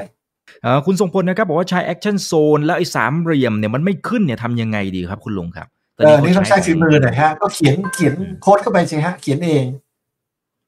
[0.63, 5.67] เอ่อคุณทรงพลนะครับบอกว่าใช้ action zone แล้วไอ้สามเหลี่ยมเนี่ยมันไม่ขึ้นเนี่ยทำยังไงดีครับคุณลุงครับ
[5.97, 9.65] เออนี่ต้องใช้ฝีมือหน่อยฮะก็เขียนเขียนโค้ดเข้าไปสิฮะเขียนเอง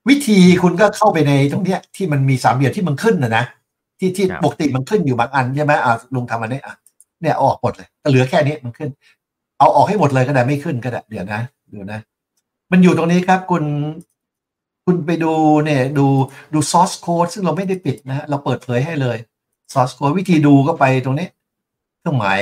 [0.08, 3.44] วิธีคุณก็เข้าไปในตรงเนี้ยที่มันมีสามเหลี่ยมที่มันขึ้นนะนะ
[3.98, 6.74] ที่ที่ปกติมันขึ้นอยู่บางอันใช่ไหมอ่าลุงทำอันนี้อะ
[7.20, 8.88] เนี่ยเอาออกหมดเลยก็เหลือแค่นี้มันขึ้น
[9.58, 12.00] เอาออกให้หมดเลยก็ได้ไม่ขึ้นก็ได้เดี๋ยวนะเดี๋ยวนะ
[12.70, 13.64] มันอยู่ตรงนี้ครับคุณ
[14.84, 15.32] คุณไปดู
[15.64, 16.06] เนี่ยดู
[16.54, 19.16] ดู source code ซึ่งเราไม่ได้ปิดนะฮะเราเปิดเผยให้เลย
[19.72, 21.28] source code วิธีดูก็ไปตรงนี้
[22.00, 22.40] เครื่องหมาย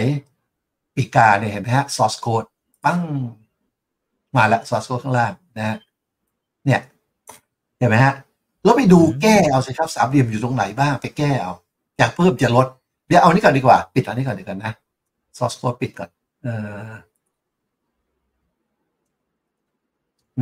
[0.94, 2.46] ปีกาเนี่ยเห็นไหมฮะ source code
[2.84, 3.00] ปั้ง
[4.36, 5.76] มาละ source code ข้างล่างนะฮะ
[6.64, 6.80] เนี่ย
[7.78, 8.14] เห็นไหมฮะ
[8.64, 11.52] แล้วไปดูแก้เอาสิครับสามเหลี่ยมอยู่ตรงไหนบ้าง ไปแก้เอา
[11.98, 12.66] อยากเพิ่มจะลด
[13.06, 14.72] เดี๋ยวเอานี้ก่อนดีกว่า ปิดอันนี้ก่อนดีกว่านะ
[15.38, 16.10] source code ปิดก่อน
[16.42, 16.48] เอ
[16.88, 16.90] อ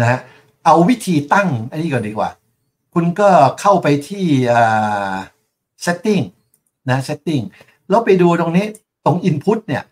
[0.00, 0.18] นะฮะ
[0.64, 2.30] เอาวิธีตั้งอันนี้ก่อนดีกว่า
[2.94, 3.28] คุณก็
[3.60, 5.14] เข้าไปที่อ่า
[5.84, 6.24] setting
[6.90, 7.44] นะ setting
[7.88, 8.66] แล้วไปดูตรงนี้
[9.04, 9.82] ตรง input เนี่ย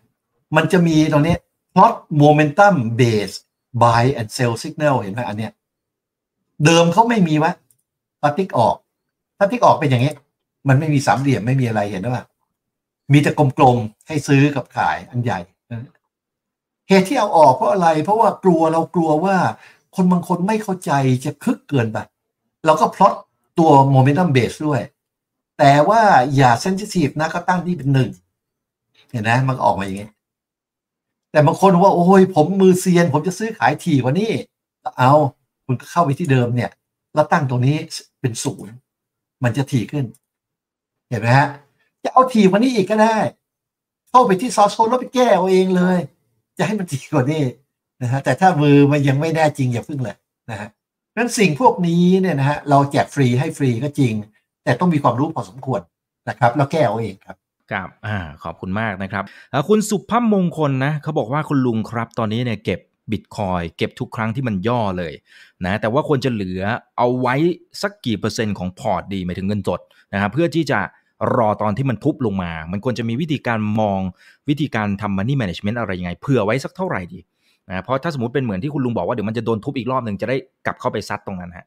[0.55, 1.35] มันจะมีตรงนี้
[1.75, 3.35] plot momentum base
[3.81, 5.51] buy and sell signal เห็นไหมอันเนี้ย
[6.65, 7.53] เดิมเขาไม่มีวะ
[8.21, 8.75] พอติ๊กออก
[9.37, 10.13] ถ้าติ๊กออกเป็นอย่างนี้
[10.67, 12.25] มันไม่มีสามเหลี่ยมไม่มีอะไรเห็นหรือเปล่า
[13.11, 15.39] มีแต่กลมๆให้ซื้อกับขายอันใหญ่
[16.89, 19.35] เหตุที่เอาออกเพราะอะไร เพราะว่ากลัวเรากลัวว่า
[19.95, 20.91] คนบางคนไม่เข้าใจ
[21.25, 21.97] จะคึกเกินไป
[22.65, 23.13] เราก็พลอต
[23.59, 24.81] ตัวโมเมนตัมเบสด้วย
[25.59, 26.01] แต่ว่า
[26.35, 28.09] อย่าเซนซิทีฟนะก็ตั้งที่เป็นหนึ่ง
[29.11, 30.09] เห็นไหมมันออกมาอย่างนี้
[31.31, 34.31] แต่บางคนว่า โอ้ยผมมือเซียน ผมจะซื้อขายถี่กว่านี้
[34.97, 35.11] เอา
[35.65, 36.71] คุณก็เข้าไปที่เดิมเนี่ย
[37.13, 37.77] แล้วตั้งตรงนี้
[38.21, 38.73] เป็นศูนย์
[39.43, 40.05] มันจะถี่ขึ้น
[41.09, 41.47] เห็นไหมฮะ
[42.03, 43.17] จะเอาถี่กว่านี้อีกก็ได้
[44.09, 45.97] เข้าไปที่ซอสโซนแล้วไปแก้เอาเองเลย
[46.57, 47.43] จะให้มันถี่กว่านี้
[48.01, 50.15] นะฮะแต่ถ้ามือมันยังไม่แน่จริงอย่าพึ่งเลย
[50.51, 50.69] นะฮะ
[51.17, 54.13] นั้นสิ่งพวกนี้เนี่ยนะฮะเราแจกฟรีให้ฟรีก็จริง
[54.63, 55.81] แต่ต้องมีความรู้พอสมควร
[56.29, 57.37] นะครับแล้วแก้เอาเองครับ
[57.71, 59.23] ครับอ่าขอบคุณมากนะครับ
[59.69, 62.79] คุณสุภาพมงคลนะเขาบอกว่าคุณลุงครับตอนนี้เนี่ยเก็บ
[63.11, 65.13] บิตคอยเก็บทุกครั้งที่มันย่อเลย
[65.65, 66.61] นะแต่ว่าควรจะเหลือ
[66.97, 67.35] เอาไว้
[67.81, 69.79] สักกี่เปอร์เซ็นต์ของพอร์ตดีหมายถึงเงินสด
[70.13, 70.79] นะครับเพื่อที่จะ
[71.37, 73.99] รอตอนที่มันทุบลงมา มันควรจะมีวิธีการมอง
[74.49, 77.19] วิธีการทำ money management อะไรยังไงเผื่อไว้สักเท่าไหร่ดี
[77.69, 81.65] นะเพราะถ้าสมมติเป็นเหมือนที่คุณลุงบอกว่าเดี๋ยวมันจะโดนทุบอีกรอบหนึ่งจะได้กลับเข้าไปซัดตรงนั้นฮะ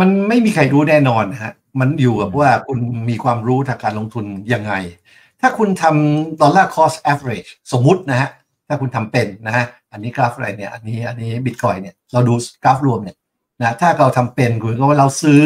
[0.00, 4.72] มันไม่มีใครรู้แน่นอนฮะมันอยู่กับว่าคุณมีความรู้ทางการลงทุนยังไง
[5.40, 8.28] ถ้าคุณทำ dollar cost average สมมุตินะฮะ
[8.68, 13.16] ถ้าคุณทำเป็นนะฮะอันนี้กราฟอะไรเนี่ยอันนี้อันนี้บิตคอยเนี่ยเราดูกราฟรวมเนี่ย
[13.60, 15.40] นะถ้าเราทำเป็นคือว่าเราซื้อ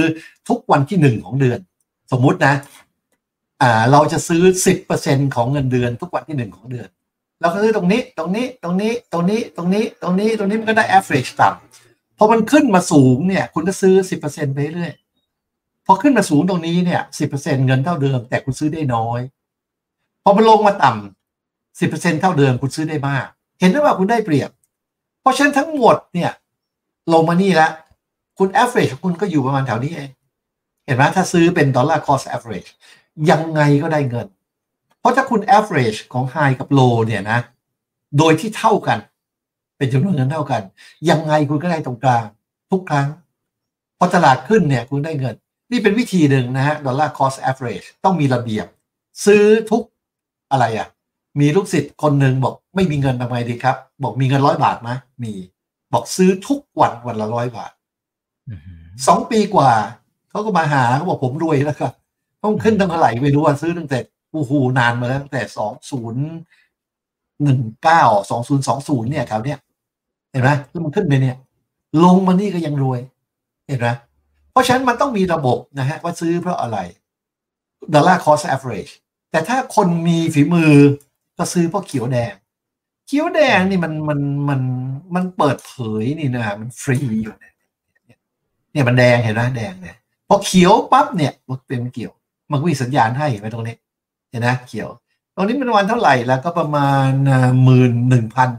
[0.48, 1.58] ทุกวันที่หนึ่งของเดือน
[2.12, 2.54] สมมุตินะ
[3.62, 6.88] อ่าเราจะซื้อสิบเปอร์เซ็นของเงินเดือนทุกวันที่หนึ่งของเดือน
[7.40, 14.92] เราก็ซื้อตรงนี้ ตรงนี้ ตรงนี้ ตรงนี้ ตรงนี้ ตรงนี้ ตรงนี้มันก็ได้ average ต่ำพอมันขึ้นมาสูงเนี่ย คุณก็ซื้อสิบเปอร์เซ็นไปเรื่อย
[15.86, 19.20] พอขึ้นมาสูงตรงนี้เนี่ยสิบเปอร์เซ็นเงินเท่าเดิม แต่คุณซื้อได้น้อย
[20.24, 23.26] พอมันลงมาต่ำสิบเปอร์เซ็นเท่าเดิม คุณซื้อได้มาก
[23.60, 24.50] เห็นไหมว่าคุณได้เปรียบ
[25.20, 26.30] เพราะฉะนั้นทั้งหมดเนี่ย
[27.12, 27.72] ลงมานี่แล้ว
[28.38, 30.10] คุณ average คุณก็อยู่ประมาณแถวนี้เอง
[30.84, 32.70] เห็นไหมถ้าซื้อเป็น dollar cost average
[33.30, 34.26] ยังไงก็ได้เงิน
[35.06, 37.38] ราะถ้าคุณ average ของ high กับ low เนี่ยนะ
[38.18, 38.98] โดยที่เท่ากัน
[39.76, 40.62] เป็นจำนวนเงินเท่ากัน
[41.10, 42.24] ยังไงคุณก็ได้ตรงกลาง
[42.70, 43.08] ทุกครั้ง
[43.98, 45.34] พอตลาดขึ้นเนี่ยคุณได้เงิน
[45.70, 48.66] นี่เป็นวิธีหนึ่งนะฮะ dollar cost average ต้องมีระเบียบ
[49.24, 49.82] ซื้อทุก
[50.50, 50.88] อะไรอะ่ะ
[51.40, 54.90] มีลูกศิษย์คนหนึ่งบอกไม่มีเงินทำไมดีครับ บอกมีเงินร้อยบาทไหม
[55.22, 55.32] มี
[55.92, 57.72] บอกซื้อทุกวันวันละร้อยบาท
[59.06, 59.70] สองปีกว่า
[60.30, 61.92] เขาก็มาหาเขาบอกผมรวยแล้วครับ
[62.42, 63.98] ต้องขึ้นตั้งเท่าไหร่ไม่รู้ว่าซื้อตั้งแต่
[64.36, 66.24] โอ้โหนานมาแล้วตั้งแต่สองศูนย์
[67.42, 69.58] หนึ่งเก้าสองศูนย์สองศูนย์เนี่ยแถวเนี้ย
[70.30, 71.36] เห็นไหมแล้วมันขึ้นไปเนี่ย
[72.04, 73.00] ลงมานี่ก็ยังรวย
[73.66, 73.88] เห็นไหม
[74.50, 76.78] เพราะฉะนั้นมันต้องมีระบบนะฮะว่าซื้อเพราะอะไร
[77.94, 78.88] dollar cost average
[79.30, 80.72] แต่ถ้าคนมีฝีมือ
[81.38, 82.34] ก็ซื้อเพราะเขียวแดง
[83.06, 84.60] เขียวแดงนี่มันมันมัน
[85.14, 85.72] มันเปิดเผ
[86.02, 87.54] ยนี่นะมันฟรีอยู่เนี่ย
[88.72, 89.96] เนี่ยมันแดงเห็นไหมแดงเนี่ย
[90.28, 92.12] พอเขียวปั๊บเนี่ยมันเป็นเกี่ยว
[92.50, 93.76] มันก็มีสัญญาณให้ไปตรงนี้
[94.30, 94.88] เห็นนะเขียว
[95.34, 97.10] ตรงนี้เป็นวันเท่าไหร่แล้วก็ประมาณ
[97.64, 98.50] หมื่นหนึ่งพัน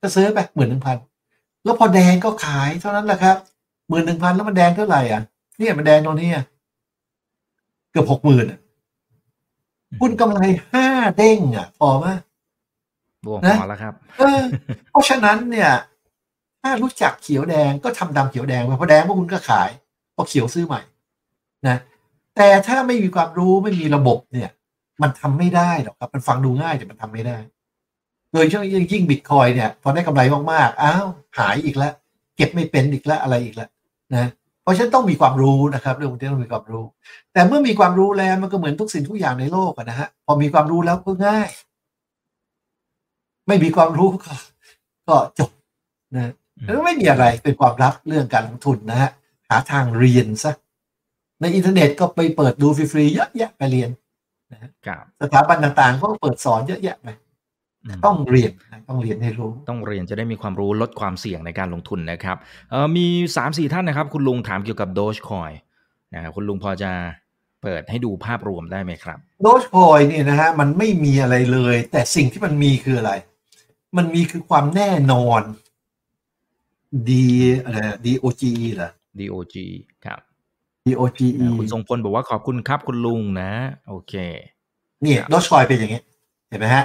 [0.00, 0.96] ก็ซื้อไปหมื่นหนึ่งพัน
[1.64, 3.36] แล้วพอแดงก็ขายเท่านั้นแหละครับ
[3.88, 5.22] หมื่นหนึ่งพันแล้วมันแดงเท่าไหร่อะ
[5.58, 6.28] เนี่ยมันแดงตรงนี้
[7.90, 8.44] เกือบหกหมื่น
[10.00, 10.40] คุณกำไร
[10.72, 10.86] ห้า
[11.16, 12.06] เด้งอะพอไหม
[13.26, 14.42] บวกพอแล้วครับเออ
[14.90, 15.70] เพราะฉะนั้นเนี่ย
[16.62, 19.70] ถ้ารู้จักเขียวแดงก็ทำดำเขียวแดงไปพอแดงพวกคุณก็ขาย
[20.14, 20.80] พอเขียวซื้อใหม่
[21.68, 21.76] นะ
[22.36, 24.50] แต่ถ้าไม่มีความรู้ไม่มีระบบเนี่ย
[25.02, 27.38] มันทำไม่ได้หรอกครับ มันฟังดูง่ายแต่มันทำไม่ได้
[28.32, 31.06] โดยเฉพาะยิ่งบิตคอยเนี่ยพอได้กำไรมากๆ อ้าว
[31.38, 31.94] หายอีกแล้ว
[32.36, 33.68] เก็บไม่เป็นอีกแล้วอะไรอีกแล้ว
[34.14, 34.30] นะ
[34.62, 36.84] เพราะฉะนั้นต้องมีความรู้นะครับเรื่องนี้ต้องมีความรู้
[37.32, 41.48] แต่เมื่อมีความรู้แล้วมันก็เหมือนทุกสิ่งทุกอย่างในโลกนะฮะพอมีความรู้แล้วก็ง่าย
[43.46, 44.32] ไม่มีความรู้ก็
[45.08, 45.50] ก็จบ
[46.14, 46.32] นะ
[46.64, 49.10] แล้วไม่มีอะไรเป็นความลับเรื่องการลงทุนนะฮะ
[49.48, 50.52] หาทางเรียนซะ
[51.40, 53.90] ในอินเทอร์เน็ตก็ไปเปิดดูฟรีๆเยอะแยะไปเรียน
[54.52, 57.08] นะครับสถาบันต่างๆ ก็เปิดสอนเยอะแยะไป
[58.06, 58.52] ต้องเรียน
[58.88, 62.36] ต้องเรียนให้รู้ ต้องเรียนจะได้มีความรู้ลดความเสี่ยงในการลงทุนนะครับ
[62.70, 63.06] เออมี
[63.36, 65.52] สามสี่ท่านนะครับ คุณลุงถามเกี่ยวกับโดชคอย
[66.14, 66.90] นะครับคุณลุงพอจะ
[67.62, 73.12] เปิดให้ดูภาพรวมได้ไหมครับโดชคอยเนี่ยนะฮะมันไม่มีอะไรเลย แต่สิ่งที่มันมีคืออะไร
[73.96, 75.42] มันมีคือความแน่นอน
[77.10, 77.26] ดี
[77.62, 78.42] อะไร DOG
[78.74, 79.54] เหรอ DOG
[80.86, 83.50] ครับ DOGE คุณทรงพลบอกว่าขอบคุณครับคุณลุงนะ
[83.88, 84.14] โอเค
[85.04, 86.00] นี่ดอชคอยเป็นอย่างนี้
[86.48, 86.84] เห็นไหมฮะ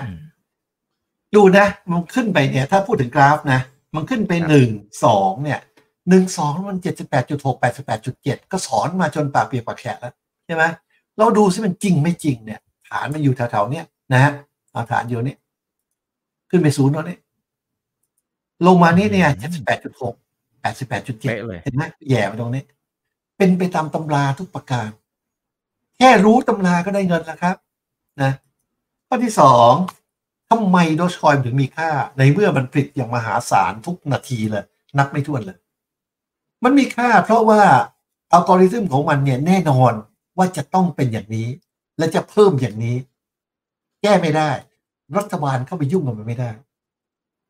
[1.36, 3.60] ดูนะ มันขึ้นไปเนี่ย ถ้าพูดถึงกราฟนะ
[3.96, 4.70] มันขึ้นไปหนึ่ง
[5.06, 5.60] สองเนี่ย
[6.10, 10.14] หนึ่งสองมันเจ็ดสิบแปดจุดหกแปดสิบแปดจุดเจ็ดก็สอนมาจนปากเปียกปากแฉะแล้ว
[10.46, 10.64] ใช่ไหม
[11.18, 12.60] เราดูซิมันจริงไม่จริงเนี่ย
[12.90, 14.32] ฐานมันอยู่แถวๆเนี้ยนะฮะ
[14.72, 15.36] เอาฐานอยู่นี่
[16.50, 17.18] ขึ้นไปศูนย์ตรงนี้
[18.68, 20.16] ลงมานี้เนี่ยเจ็ดสิบแปดจุดหก
[20.62, 21.32] แปดสิบแปดจุดเจ็ด
[21.64, 22.64] เห็นไหมแย่มาตรงนี้
[23.43, 24.89] เป็นไปตามตำราทุกประการ
[25.97, 27.56] แค่รู้ตำราก็ได้เงินแล้วครับ
[28.21, 28.32] นะ
[29.08, 29.73] ข้อที่สอง
[30.49, 34.65] ทำไมโดชคอยถึงมีค่า ในเมื่อมันผลิตอย่างมหาศาลทุกนาทีเลย
[34.97, 35.58] นับไม่ถ้วนเลย
[36.63, 37.62] มันมีค่าเพราะว่า
[38.32, 39.93] อัลกอริทึมของมันเนี่ยแน่นอน
[40.38, 41.47] ว่าจะต้องเป็นอย่างนี้
[41.97, 42.97] และจะเพิ่มอย่างนี้
[44.01, 44.51] แก้ไม่ได้
[45.17, 46.51] รัฐบาลเข้าไปยุ่งกับมันไม่ได้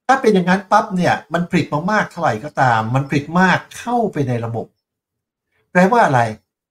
[0.08, 4.68] ถ้าเป็นอย่างนั้นปั๊บเนี่ย มันผลิตมามากเท่าไหร่ก็ตาม มันผลิตมากเข้าไปในระบบ
[5.72, 6.22] แปลว่าอะไร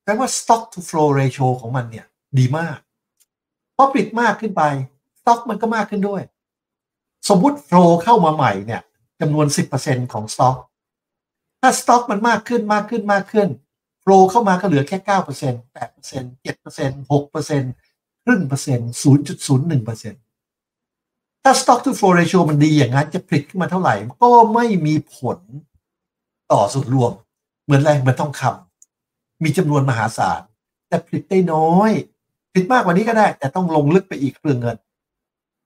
[0.03, 2.07] แปลว่า stock to flow ratio ของมันเนี่ย
[2.39, 2.79] ดีมาก
[3.77, 4.63] พอผลิตมากขึ้นไป
[5.21, 6.23] stock มันก็มากขึ้นด้วย
[7.29, 8.83] สมมุติ flow เข้ามาใหม่เนี่ย
[9.21, 9.47] จำนวน
[9.81, 10.57] 10%ของสต็อก
[11.61, 13.49] ถ้าสต็อกมันมากขึ้นมากขึ้นมากขึ้น
[14.01, 15.11] โฟลเข้ามาก็เหลือแค่ 9% 8%
[16.45, 20.13] 7% 6%ครึ่งเปอร์เซ็นต์0.01%
[21.43, 25.39] ถ้า stock to flow ratio มันดีอย่างนั้นจะผลิตขึ้นมาเท่าไหร่ ก็ไม่มีผล
[26.53, 27.13] ต่อส่วนรวม
[27.65, 28.70] เหมือนแรงเหมือนทองคำ
[29.43, 30.41] มีจำนวนมหาศาล
[30.89, 31.91] แต่ผลิตได้น้อย
[32.53, 34.77] ผลิตมากกว่านี้ก็ได้ แต่ต้องลงลึกไปอีกเรื่องเงิน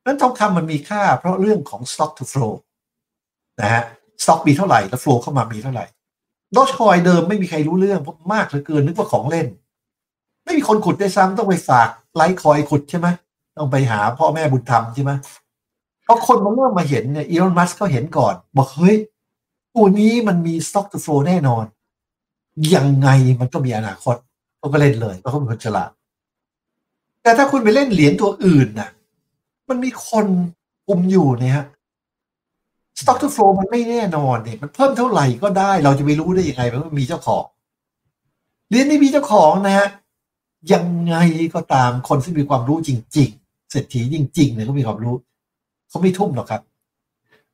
[0.04, 2.54] นั้นทองคำมันมีค่า เพราะเรื่องของ stock to flow
[3.60, 3.82] นะฮะ
[4.22, 5.84] stock มีเท่าไหร่แล้ว flow เข้ามามีเท่าไหร่
[6.56, 9.46] ดอชคอยเดิมไม่มีใครรู้เรื่องเพราะมากเหลือเกินนึกว่าของเล่น
[10.44, 13.08] ไม่มีคนขุดได้ซ้ำต้องไปฝากไลท์คอยขุดใช่ไหม
[13.56, 15.12] ต้องไปหาพ่อแม่บุญธรรมใช่ไหม
[16.06, 18.96] พอคนมาเริ่มมาเห็นเนี่ยอีลอนมัสก์เขาเห็นก่อน บอกเฮ้ย
[19.74, 21.64] ตัวนี้มันมี stock to flow แน่นอน
[22.74, 23.08] ยังไง
[23.40, 24.16] มันก็มีอนาคต
[24.58, 25.90] เขาก็เล่นเลยเพราะเขาเป็นคนฉลาด
[27.22, 28.90] แต่ถ้าคุณไปเล่นเหรียญตัวอื่นน่ะ
[29.68, 30.26] มันมีคน
[30.88, 31.66] กุมอยู่เนี่ยฮะ
[33.00, 37.44] stock to flow มันไม่แน่นอนเนี่ยมันเพิ่มเท่าไหร่ก็ได้ เราจะไปรู้ได้ยังไงเพราะมันมีเจ้าของ
[38.68, 39.88] เหรียญนี้มีเจ้าของนะฮะ
[40.72, 41.16] ยังไง
[41.54, 45.16] ก็ตามคนที่มีความรู้จริง ๆ เศรษฐีจริงๆเนี่ยเขามีความรู้
[45.88, 46.62] เขาไม่ทุ่มหรอกครับ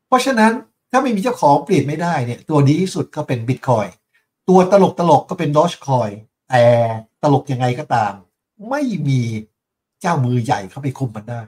[0.06, 0.52] เพราะฉะนั้น
[0.90, 3.86] ถ้าไม่มีเจ้าของเปลี่ยนไม่ได้เนี่ย ตัวดีที่สุดก็เป็นบิตคอย
[4.50, 6.10] ตัวตลกตลกก็เป็นดอชคอย
[6.48, 6.62] แต่
[7.22, 8.12] ตลกยังไงก็ตาม
[8.70, 9.20] ไม่มี
[10.00, 11.40] เจ้ามือใหญ่เข้าไปคุมมันได้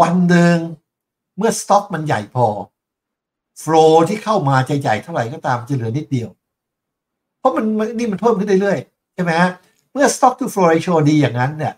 [0.00, 0.56] วันหนึ่ง
[1.36, 2.46] เมื่อสต็อกมันใหญ่พอ
[3.60, 3.74] โฟล
[4.08, 6.30] ที่เข้ามาใจใหญ่เท่าไหร่ก็ตามจะเหลือนิดเดียว
[7.38, 7.64] เพราะมัน
[7.98, 9.50] นี่มันเพิ่มขึ้นเรื่อยๆใช่ไหมฮะ
[9.92, 11.74] เมื่อ stock to flow ratio ดีอย่างนั้นเนี่ย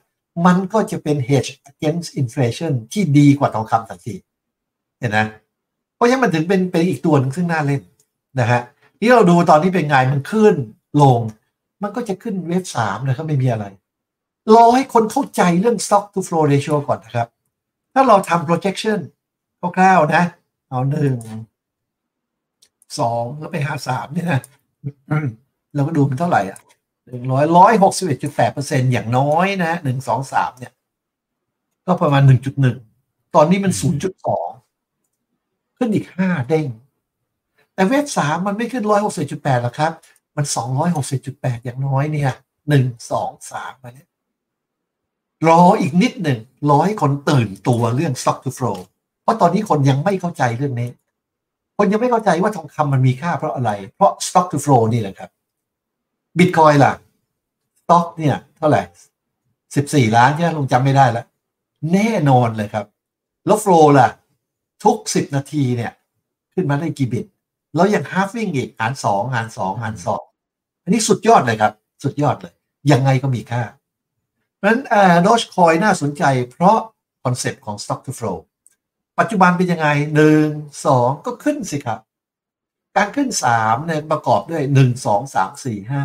[0.46, 4.14] มันก็จะเป็น hedge against inflation ที่ดีกว่าทองคำทันที
[4.98, 5.18] เห็นไหม
[5.94, 7.82] เพราะฉะนั้นมันถึงเป็นเป็นอีกตัวหนึ่งซึ่งน่าเล่น
[8.40, 8.60] นะฮะ
[8.98, 10.54] ที่เราดูตอนนี้เป็นไงมันขึ้น
[11.02, 11.20] ลง
[11.82, 13.66] มันก็จะขึ้นเวฟสามนะครับไม่มีอะไร
[14.54, 17.28] รอให้คนเข้าใจเรื่อง stock to flow ratio ก่อนนะครับ
[17.92, 18.98] ถ้าเราทำ projection
[19.76, 20.22] คร่าวๆนะ
[20.68, 21.16] เอาหนึ่ง
[22.98, 24.40] สองแล้วไปหาสามเนี่ยนะ
[25.74, 26.58] เราก็ดูมันเท่าไหร่อะ
[27.06, 30.72] หนึ่งร้อยร้อยหกสิบเอ็ดจุดแปดเปอร์เซ็นอย่างน้อยนะหนึ่งสองสามเนี่ย
[31.86, 32.78] ก็ประมาณหนึ่งจุดหนึ่ง
[33.34, 34.48] ตอนนี้มันศูนย์จุดสอง
[35.76, 36.66] ขึ้นอีกห้าเด้ง
[37.76, 39.92] แต่เวฟสามมันไม่ขึ้นร้อยหกสิบจุดแปดหรอกครับ
[40.36, 42.32] มันสองร้อยหกสิบจุดแปดอย่างน้อยเนี่ย
[42.68, 44.08] หนึ่งสองสามมาเนี่ย
[45.48, 46.38] รออีกนิดหนึ่ง
[46.72, 48.78] ร้อยคนตื่นตัวเรื่อง stock to flow
[49.22, 50.90] เพราะตอนนี้คนยังไม่เข้าใจเรื่องนี้
[51.78, 55.30] คนยังไม่เข้าใจว่าทองคำมันมีค่าเพราะอะไร เพราะ stock to flow นี่แหละครับ
[56.38, 56.92] บิตคอยล่ะ
[57.80, 58.82] stock เนี่ย เท่าไหร่
[59.76, 61.26] สิบสี่ล้านใช่ไหมลงจำไม่ได้แล้ว
[61.92, 62.86] แน่นอนเลยครับ
[63.46, 64.08] แล้ว flow ล่ะ
[64.84, 65.92] ทุกสิบนาทีเนี่ย
[66.54, 67.26] ขึ้นมาได้กี่บิต
[67.76, 70.22] แล้วยัง halving อีกหารสองหารสองหารสอง
[70.82, 72.54] อันนี้สุดยอดเลยครับ สุดยอดเลย
[72.92, 73.62] ยังไงก็มีค่า
[74.56, 74.80] เพราะฉะนั้น
[75.26, 76.78] ดอชคอยน่าสนใจเพราะ
[77.24, 78.38] concept ของ stock to flow
[79.18, 80.46] ปัจจุบันเป็นยังไงหนึ่ง
[80.86, 82.00] สองก็ขึ้นสิครับ
[82.96, 86.02] การขึ้นสามเนี่ยประกอบด้วยหนึ่งสองสามสี่ห้า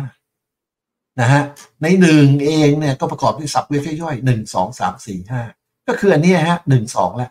[1.20, 1.42] นะฮะ
[1.82, 5.42] ในหนึ่งเองเนี่ยก็ประกอบด้วย subwave ย่อยหนึ่งสองสามสี่ห้า
[5.88, 7.30] ก็คืออันนี้ฮะหนึ่งสองแล้ว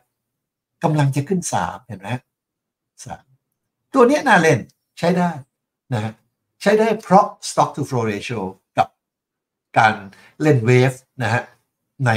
[0.84, 2.10] กำลังจะขึ้นสามเห็นไหม
[3.06, 3.24] สาม
[3.94, 4.60] ตัวนี้น่าเล่น
[5.00, 5.30] ใช้ได้
[5.94, 6.14] นะฮะ
[6.62, 8.42] ใช้ได้เพราะ stock to flow ratio
[8.78, 8.88] กับ
[9.78, 9.94] การ
[10.42, 11.42] เล่นเวฟนะฮะ
[12.06, 12.12] ใน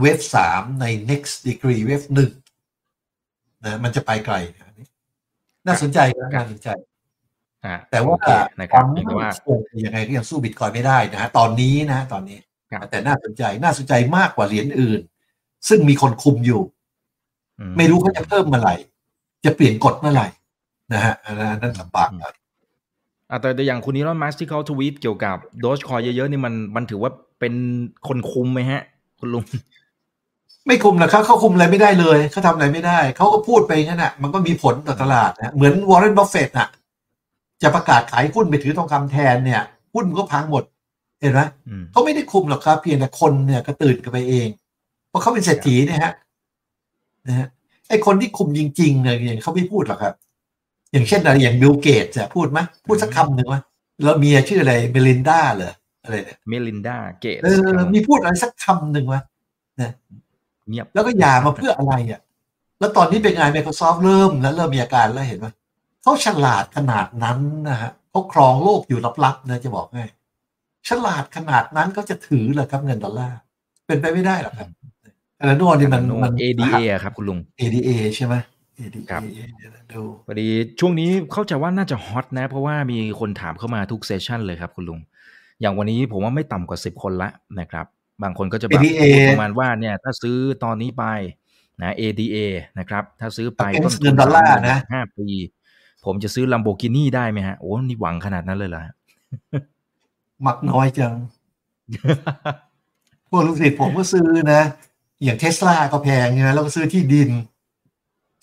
[0.00, 2.30] เวฟสามใน next degree เวฟหนึ่ง
[3.64, 4.36] นะมันจะไปไกล
[5.66, 5.98] น่าสนใจ
[6.34, 6.68] น่าสนใจ
[7.90, 8.16] แต่ว่า
[8.72, 9.06] ความมั่น
[9.46, 12.38] คงยังไงก็ยังสู้บิตคอยไม่ได้นะฮะตอนนี้นะตอนนี้
[12.90, 15.00] แต่น่าสนใจน่าสนใจมากกว่าเหรียญอื่น
[15.68, 16.62] ซึ่งมีคนคุมอยู่
[17.76, 18.74] ไม่รู้เขาจะเพิ่มเมื่อไหร่
[19.44, 20.26] จะเปลี่ยนกฎเมื่อไหร่
[20.92, 22.34] นะฮะอันนั้นลำบากครับ
[23.40, 27.54] แต่แต่อย่างคุณอีลอนมัสก์ที่เขาทวีตเกี่ยวกับโดชคอยเยอะๆนี่มันมันถือว่าเป็น
[28.08, 28.82] คนคุมไหมฮะ
[29.20, 29.44] คุณลุง
[30.66, 36.68] ไม่คุมหรอกครับเขาคุมอะไรไม่ได้เลยเขาทำอะไรไม่ได้ เขาก็พูดไปงั้นน่ะมันก็มีผลต่อตลาดนะเหมือนวอร์เรนบัฟเฟตต์น่ะ
[37.62, 39.62] จะประกาศขายหุ้นไปถือทองคำแทนเนี่ย
[39.94, 40.64] หุ้นก็พังหมด
[41.20, 41.40] เห็นไหม
[41.92, 44.48] เขาไม่ได้คุมหรอกครับ เพียงแต่คนเนี่ยก็ตื่นกันไปเอง
[45.08, 46.12] เพราะเขาเป็นเศรษฐีเนี่ยฮะ
[47.28, 47.48] นะฮะ
[47.92, 50.14] ไอ้คนที่คุมจริงๆเนี่ยอย่างเขาไม่พูดหรอกครับ
[50.92, 53.56] อย่างเช่นอะไรอย่างบิลเกตส์จะพูดไหมพูดสักคำหนึ่งไหม
[54.04, 55.72] แล้วเมียชื่ออะไรเมลินดาเหรอ
[56.04, 59.16] อะไรเนี่ยเมลินดาเกตส์เออมีพูดอะไรสักคำหนึ่งไหม
[59.80, 59.90] นะ
[60.68, 62.20] เงียบแล้วก็อย่ามาเพื่ออะไรอะ
[62.78, 65.46] แล้วตอนนี้เป็นไง Microsoft เริ่มแล้วเริ่มมีอาการแล้วเห็นไหม
[66.02, 67.38] เขาฉลาดขนาดนั้น
[67.68, 70.04] นะฮะเขาครองโลกอยู่ลับๆนะจะบอกให้
[70.88, 73.38] ฉลาดขนาดนั้นก็จะถือเหรอครับเงินดอลลาร์
[73.86, 74.68] เป็นไปไม่ได้หรอกครับ
[75.42, 78.34] อันนั้นนี่มันมัน ADA ครับคุณลุง ADA ใช่ไหม
[78.80, 79.22] ADA ครับ
[79.92, 80.48] ดูพอดี
[80.80, 85.00] ช่วงนี้เข้าใจว่าน่าจะฮอตนะ เพราะว่ามีคนถามเข้ามาทุกเซสชันเลยครับคุณลุง
[85.60, 87.30] อย่างวันนี้ผมว่าไม่ต่ำกว่าสิบคนละ
[87.60, 87.86] นะครับ
[88.22, 88.82] บางคนก็จะแบบ
[89.28, 91.04] ประมาณว่าเนี่ยถ้าซื้อตอนนี้ไป
[91.82, 92.36] นะ ADA
[92.78, 95.28] นะครับ ถ้าซื้อไป against เงินดอลลาร์นะห้าปี
[96.04, 98.94] ผมจะซื้อ Lamborghini ได้ไหมฮะ โอ้นี่หวังขนาดนั้นเลยเหรอฮะ
[100.46, 101.14] มักน้อยจัง
[103.30, 104.62] พวกลูกศิษย์ผมก็ซื้อนะ
[105.24, 107.30] อย่างเทสลาก็แพงนะแล้วก็ซื้อที่ดิน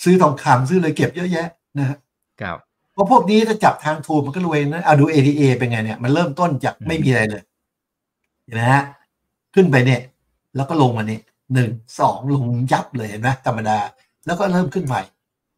[0.04, 1.98] ซื้อทองคำซื้อเลยเก็บเยอะแยะนะฮะ
[2.42, 2.58] ครับ
[2.94, 7.44] เพราะพวกนี้ถ้าจับทางถูกมันก็รวยนะเอาดู ADA เป็นไงเนี่ย มันเริ่มต้นจากไม่มีอะไรเลย
[8.44, 8.84] เห็นไหมฮะ
[9.56, 10.02] ขึ้นไปเนี่ย
[10.56, 11.22] แล้วก็ลงมาเนี่ย
[11.54, 11.70] หนึ่ง
[12.00, 13.78] สองลงยับเลยเห็นไหมธรรมดา
[14.26, 15.02] แล้วก็เริ่มขึ้นใหม่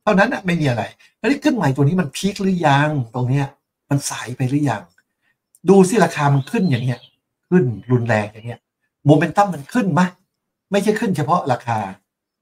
[0.03, 0.84] เท่านั้นนะไม่มีอะไร
[1.17, 3.47] แล้วนี่ขึ้นใหม่ตัวนี้มัน peak หรือยังตรงเนี้ย
[3.89, 4.82] มันสายไปหรือยัง
[5.69, 6.99] ดูสิราคามันขึ้นอย่างเงี้ย
[7.49, 8.61] ขึ้นรุนแรงอย่างเงี้ย
[9.05, 10.01] โมเมนตัมมันขึ้นไหม
[10.72, 11.80] ไม่ใช่ขึ้นเฉพาะราคา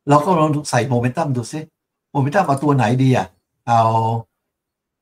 [0.10, 1.60] เราก็ลองใส่โมเมนตัมดูซิ
[2.12, 3.28] โมเมนตัมเอาตัวไหนดีอะ
[3.68, 3.82] เอา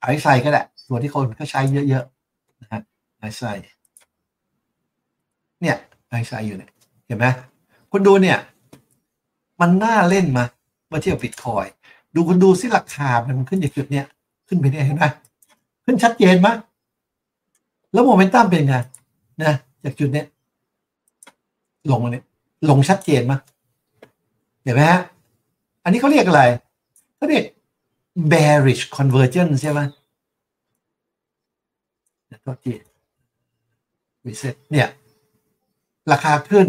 [0.01, 2.81] RSI ก็ได้ตัวที่คนก็ใช้เยอะๆนะฮะ
[3.19, 3.43] ไอไซ
[5.61, 5.77] เนี่ย
[6.09, 6.71] ไอไซอยู่เนี่ย
[7.05, 7.25] เห็นไหม
[7.91, 8.37] คุณดูเนี่ย
[9.61, 10.45] มันน่าเล่นมา
[10.87, 11.65] เมื่อเทียบบิตคอย
[12.15, 14.05] ดูคุณดูสิราคามันขึ้นจากจุดเนี้ย
[14.47, 15.05] ขึ้นไปเนี่ยเห็นไหม
[15.85, 16.47] ขึ้นชัดเจนไหม
[17.93, 18.75] แล้วโมเมนตัมเป็นไง
[19.43, 19.53] นะ
[19.83, 20.25] จากจุดเนี้ย
[21.89, 22.23] ลงมาเนี่ย
[22.69, 23.33] ลงชัดเจนไหม
[24.63, 25.01] เห็นไหมฮะ
[25.83, 26.41] อันนี้เขาเรียกอะไร
[27.15, 27.43] เขาเรียก
[28.31, 29.79] bearish convergence ใช่ไหม
[32.45, 32.75] ตัวที่
[34.25, 34.87] วิเศษเนี่ย
[36.11, 36.67] ราคาขึ้น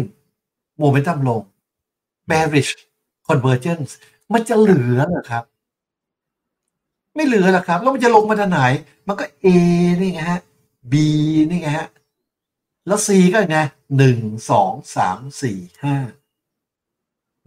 [0.77, 1.41] โมเมนตัมลง
[2.29, 2.71] bearish
[3.27, 3.91] convergence
[4.33, 5.43] มันจะเหลือเหรอครับ
[7.15, 8.59] ไม่เหลือหรอครับ แล้วมันจะลงมาทางไหน
[9.07, 9.47] มันก็ A
[10.01, 10.41] นี่ไงฮะ
[10.91, 10.93] B
[11.49, 11.87] นี่ไงฮะ
[12.87, 13.59] แล้ว C ก็ไง
[13.97, 14.19] หนึ่ง
[14.49, 15.95] สองสามสี่ห้า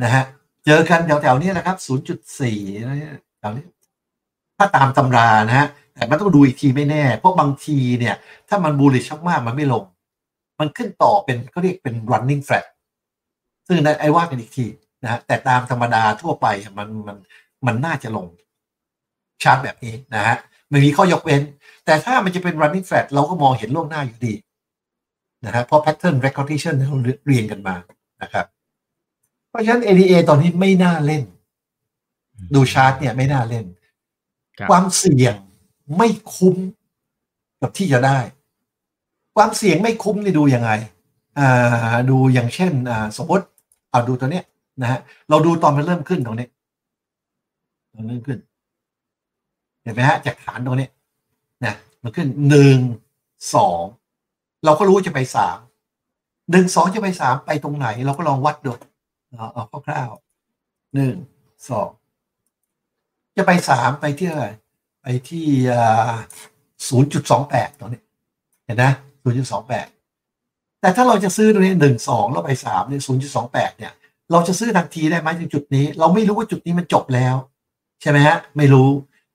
[0.02, 0.24] นะฮะ
[0.64, 2.58] เจอกันแถวๆนี้นะครับศูนย์จุดสี่
[2.88, 3.66] นะฮะแถวนี้
[4.56, 8.14] ถ้าตามตำรานะฮะ แต่มันต้องดูอีกทีไม่แน่ เพราะบางทีเนี่ย
[8.48, 9.84] ถ้ามันบูลลิชมากๆมันไม่ลง
[10.60, 12.64] มันขึ้นต่อเป็นเขาเรียกเป็น running flat
[13.66, 14.66] ซึ่งนั้นไอ้ว่ากันอีกที
[15.02, 16.46] นะฮะ แต่ตามธรรมดาทั่วไป
[16.78, 17.16] มันมัน
[17.66, 18.26] มันน่าจะลง
[19.42, 20.36] ชาร์ตแบบนี้นะฮะ
[20.70, 21.42] ไม่มีข้อยกเว้น
[21.84, 24.34] แต่ถ้ามันจะเป็น running flat เราก็มองเห็นล่วงหน้าอยู่ดี
[25.44, 27.74] นะฮะเพราะ pattern recognition ที่เราเรียนกันมา
[28.22, 28.46] นะครับ
[29.48, 31.22] เพราะฉะนั้น ADA ตอนนี้ไม่น่าเล่น
[32.54, 33.64] ดูชาร์ตเนี่ยไม่น่าเล่น
[34.58, 35.34] ครับความเสี่ยง
[35.96, 36.56] ไม่คุ้ม
[37.60, 38.18] กับที่จะได้
[39.36, 40.70] ความเสี่ยงไม่คุ้มนี่ดูยังไง
[41.38, 43.44] อ่าดูอย่างเช่นอ่าสมมติ
[43.90, 44.44] เอาดูตัวเนี้ย
[44.82, 46.48] นะฮะเราดูตอนมันเริ่มขึ้นตรงนี้
[47.92, 48.38] ตอนเริ่มขึ้น
[49.82, 50.88] เห็นไหมฮะจากฐานตรงนี้
[51.64, 52.78] นะมันขึ้นหนึ่ง
[53.54, 53.82] สอง
[54.64, 55.58] เราก็รู้จะไปสาม
[56.50, 58.72] หนึ่งสองจะไปสามไปตรงไหน เราก็ลองวัดดู
[59.38, 61.14] เอาเอาคร่าวๆหนึ่ง
[61.68, 61.88] สอง
[63.36, 64.46] จะไปสามไปที่อะไร
[65.02, 65.46] ไปที่
[66.88, 68.02] ศูนย์จุดสองแปดตรงนี้
[68.64, 68.92] เห็นนะ
[69.22, 69.86] ศูนย์จุดสองแปด
[70.80, 73.92] แต่ถ้าเราจะซื้อตรงนี้หนึ่งสองแล้วไปสามเนี่ยศูนย์จุดสองแปดเนี่ย
[74.32, 77.34] เราจะซื้อทันทีได้ไหมถึงจุดนี้ เราไม่รู้ว่าจุดนี้มันจบแล้ว
[78.02, 78.88] ใช่ไหมฮะ ไม่รู้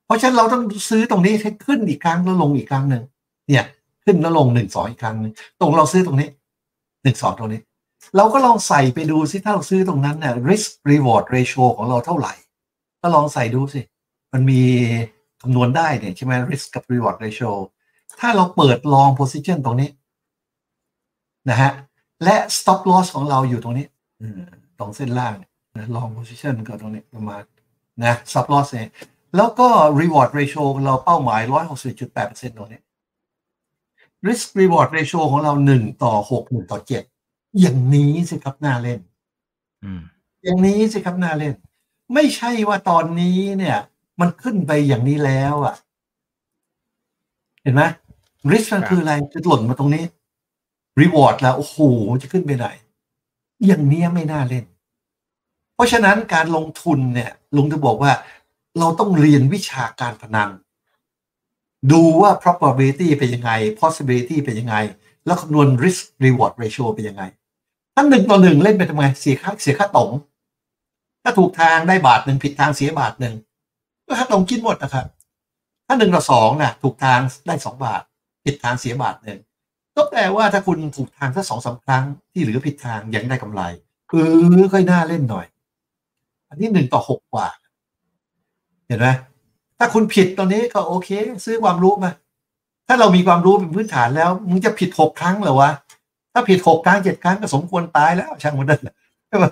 [0.05, 3.03] เพราะฉะนั้นเราต้องซื้อตรงนี้ให้ขึ้นอีกครั้งแล้วลงอีกครั้งหนึ่ง
[3.47, 3.65] เนี่ย
[4.07, 6.29] ขึ้นแล้วลงหนึ่งสองอีกครั้งหนึ่งตรงเราซื้อตรงนี้
[7.03, 7.61] หนึ่งสองตรงนี้
[8.17, 12.33] เราก็ลองใส่ไปดูสิถ้าเราซื้อตรงนั้นเนี่ย risk reward ratio ของเราเท่าไหร่
[13.01, 13.81] ก็ลองใส่ดูสิ
[14.33, 14.61] มันมี
[15.41, 17.51] คำนวณได้เนี่ยใช่ไหม risk กับ reward ratio
[18.19, 19.89] ถ้าเราเปิด long position ตรงนี้
[21.49, 21.71] นะฮะ
[22.23, 23.87] และ stop loss ของเราอยู่ตรงนี้
[24.79, 25.35] ตรงเส้นล่าง
[25.77, 27.43] นะ long position ก็ตรงนี้ประมาณ
[28.03, 28.89] นะ stop loss เนี่ย
[29.35, 29.67] แล้วก็
[29.99, 31.41] reward ratio เราเป้าหมาย
[31.95, 32.81] 160.8%ตรงนี้
[34.27, 38.99] risk reward ratio ของเรา1ต่อ6 1ต่อ7อย่างนี้สิครับน่าเล่น
[39.83, 40.01] อืม
[40.43, 41.53] อย่างนี้สิครับน่าเล่น
[42.13, 43.77] ไม่ใช่ว่าตอนนี้เนี่ย
[44.19, 45.75] มันขึ้นไปอย่างนี้แล้วอะ่ะ
[47.61, 47.83] เห็นไหม
[48.51, 50.03] risk มันคืออะไรจะหล่นมาตรงนี้
[51.01, 51.77] reward แล้วโอ้โห
[52.21, 52.67] จะขึ้นไปไหน
[53.65, 54.65] อย่างนี้ไม่น่าเล่น
[55.75, 58.11] เพราะฉะนั้นการลงทุนเนี่ย ลุงจะบอกว่า
[58.79, 60.49] เราต้องเรียนวิชาการพนัน
[61.91, 64.75] ดูว่า probability เป็นยังไง possibility เป็นยังไง
[65.25, 67.23] แล้วคำนวณ risk reward ratio เป็นยังไง
[67.95, 70.09] ถ้าหนึ่งต่อหนึ่งเล่นไปทำไมเสียค่าเสียค่าตง
[71.23, 73.35] ถ้าถูกทางได้บาทหนึ่งผิดทางเสียบาทหนึ่ง
[74.07, 75.05] ก็ค่าตงกินหมดนะครับ
[75.87, 78.01] ถ้าหนึ่งต่อสองนะถูกทางได้สองบาท
[78.45, 79.39] ผิดทางเสียบาทหนึ่ง
[79.95, 83.61] ก็แปลว่าถ้าคุณถูกทางแค่สองสาครั้งที่เหลือผิดทางยังได้กำไร
[84.11, 84.29] คือ
[84.73, 85.45] ค่อยน่าเล่นหน่อย
[86.49, 87.47] อันนี้หนึ่งต่อหกกว่า
[88.87, 89.07] เห็นไหม
[89.79, 91.09] ถ้าคุณผิดตอนนี้ก็โอเค
[91.45, 92.11] ซื้อความรู้มา
[92.87, 95.71] ถ้าเรามีความรู้เป็นพื้นฐานแล้วมึงจะผิดหกครั้งเหรอวะ
[96.33, 98.95] ถ้าผิดหกครั้งเจ็ดครั้งก็สมควรตายแล้วช่างมันเถอะ
[99.27, 99.45] ใช่ไหม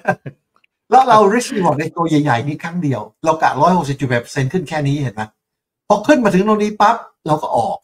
[0.91, 5.21] แล้วเรา risk reward ในตัวใหญ่ๆนี้ครั้งเดียว เรากะร้อยหกสิบจุดแปดเปอร์เซ็นต์ขึ้นแค่นี้เห็นไหม
[5.87, 6.95] พอขึ้นมาถึงตรงนี้ปั๊บ
[7.27, 7.77] เราก็ออก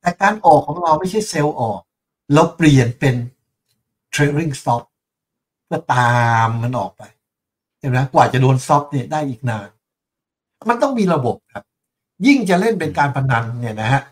[0.00, 1.80] แต่การออกของเราไม่ใช่เซลล์ออก
[2.34, 3.14] เราเปลี่ยนเป็น
[4.14, 4.82] trailing stop
[5.66, 6.14] เพื่อตา
[6.46, 7.02] มมันออกไป
[7.80, 9.68] เห็นไหมกว่าจะโดนซอฟเนี่ยได้อีกนาน
[10.70, 11.64] มันต้องมีระบบครับ
[12.26, 14.02] ยิ่งจะเล่นเป็นการพนันเนี่ยนะฮะ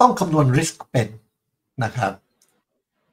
[0.00, 1.08] ต้องคำนวณริสก์เป็น
[1.84, 2.12] นะครับ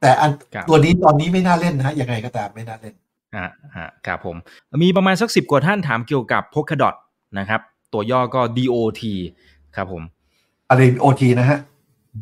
[0.00, 2.94] แต่อันครับตัวนี้ตอนนี้ไม่น่าเล่นนะฮะยังไงก็ตามไม่น่าเล่น
[3.36, 4.36] อ่าฮะครับผม
[4.82, 6.94] มีประมาณสักสิบกว่าท่านถามเกี่ยวกับ Polkadot
[7.38, 7.60] นะครับ
[7.92, 9.02] ตัวย่อก็ DOT
[9.76, 10.02] ครับผม
[10.68, 11.58] อะไรโอทีนะฮะ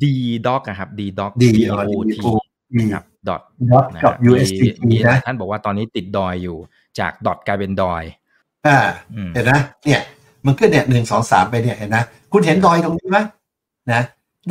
[0.02, 0.04] D
[0.46, 2.16] doc อะครับ D doc D DOT
[2.94, 3.40] ครับ dot
[3.70, 6.56] น็อตนะกับมี USDT มีนะท่านบอกว่าตอนนี้ติดดอยอยู่
[6.98, 8.02] จากดอทกลายเป็นดอย
[8.66, 8.78] อ่า
[9.14, 10.02] อืมเห็นนะเนี่ย
[10.46, 13.18] มันขึ้นเนี่ยหนึ่งสองสามไปเนี่ยเห็นนะคุณเห็นดอยตรงนี้ไหม
[13.92, 14.02] นะ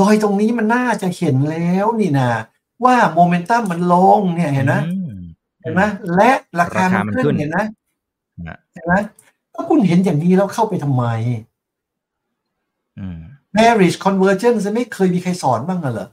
[0.01, 2.29] ดอยตรงนี้มันน่าจะเห็นแล้วนี่นะ
[2.85, 5.17] ว่าโมเมนตัมมันลงเนี่ยเห็นนะอืม
[5.61, 5.81] เห็นไหม
[6.15, 7.65] และราคาราคามัมันนขึ้ขึ้นนเห็นนะ
[8.47, 8.93] นะเห็นไหม
[9.53, 11.03] ถ้าคุณเห็นอย่างนี้แล้วเข้าไปทำไม
[12.99, 13.19] อืม
[13.55, 16.09] bearish convergence ไม่เคยมีใครสอนบ้างเหรอ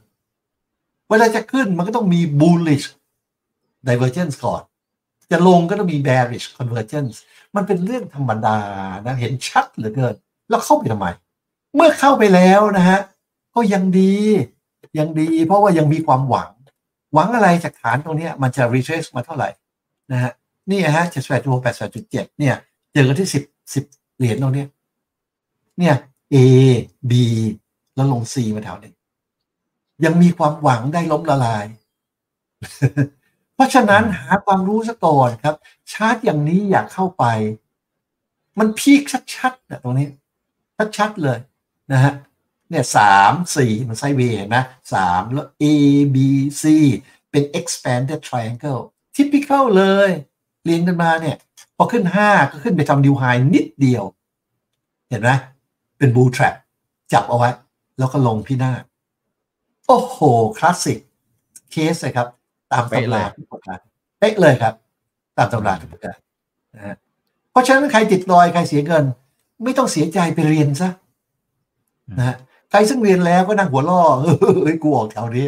[1.09, 2.85] เวลาจะขึ้นมันก็ต้องมี bullish
[3.87, 4.61] divergence ก่อน
[5.31, 7.15] จะลงก็ต้องมี bearish convergence
[7.55, 8.57] มันเป็นเรื่องธรรมดา
[9.05, 10.15] นะเห็นชัดเหลือเกิน
[10.49, 11.07] แล้วเข้าไปทำไม
[11.75, 12.99] เมื่อเข้าไปแล้วนะฮะ
[13.55, 14.15] ก็ยังดี
[14.99, 16.49] ยังดี เพราะว่ายังมีความหวัง
[17.13, 19.49] หวังอะไรจากฐานตรงนี้มันจะ retrace มาเท่าไหร่
[20.11, 20.31] นะฮะ
[20.71, 22.55] นี่ฮะ7 8 6 8 8 7เนี่ย
[22.93, 24.67] เจอกันที่10 10เหรียญตรงเนี้ย
[25.79, 25.95] เนี่ย
[26.33, 26.37] A
[27.11, 27.13] B
[27.95, 28.91] แล้วลง C มาแถวนี้
[30.05, 31.65] ยังมีความหวังได้ล้มละลาย
[33.55, 35.55] เพราะฉะนั้นหาความรู้ซะก่อนครับ
[35.91, 37.23] ชาร์จอย่างนี้อยากเข้าไป
[38.59, 39.01] มันพีค
[39.35, 40.07] ชัดๆนะตรงนี้
[40.97, 41.39] ชัดๆเลย
[41.91, 42.13] นะฮะ
[42.69, 44.57] เนี่ยสามสี่มันไซเวย์เห็นไหม
[44.93, 45.65] สามแล้ว A
[46.15, 46.17] B
[46.61, 46.63] C
[47.31, 48.81] เป็น expanded triangle
[49.15, 50.09] typical เลย
[50.65, 51.35] เรียนกันมาเนี่ย
[51.77, 54.03] พอขึ้นห้าก็ขึ้นไปทำดิวไฮนิดเดียว
[55.09, 55.29] เห็นไหม
[55.97, 56.55] เป็น bull trap
[57.13, 57.49] จับเอาไว้
[57.97, 58.73] แล้วก็ลงพี่หน้า
[59.87, 60.17] โอ้โห
[60.57, 60.99] คลาสสิก
[61.71, 62.27] เคสเลยครับ
[62.75, 63.79] ตามเป๊ะตำเลรายทุกประการ
[64.19, 64.73] เป๊ะเลยครับ
[65.37, 66.17] ตามตำราทุกประการ
[66.75, 66.95] นะฮะ
[67.51, 69.03] เพราะฉะนั้นใครติดรอยใครเสียเงิน
[69.63, 70.89] ไม่ต้องเสียใจไปเรียนซะ
[72.19, 72.35] นะฮะ
[72.71, 74.01] ใครซึ่งเรียนแล้วก็นั่งหัวล่อ
[74.63, 75.47] เฮ้ยกูออกแถวนี้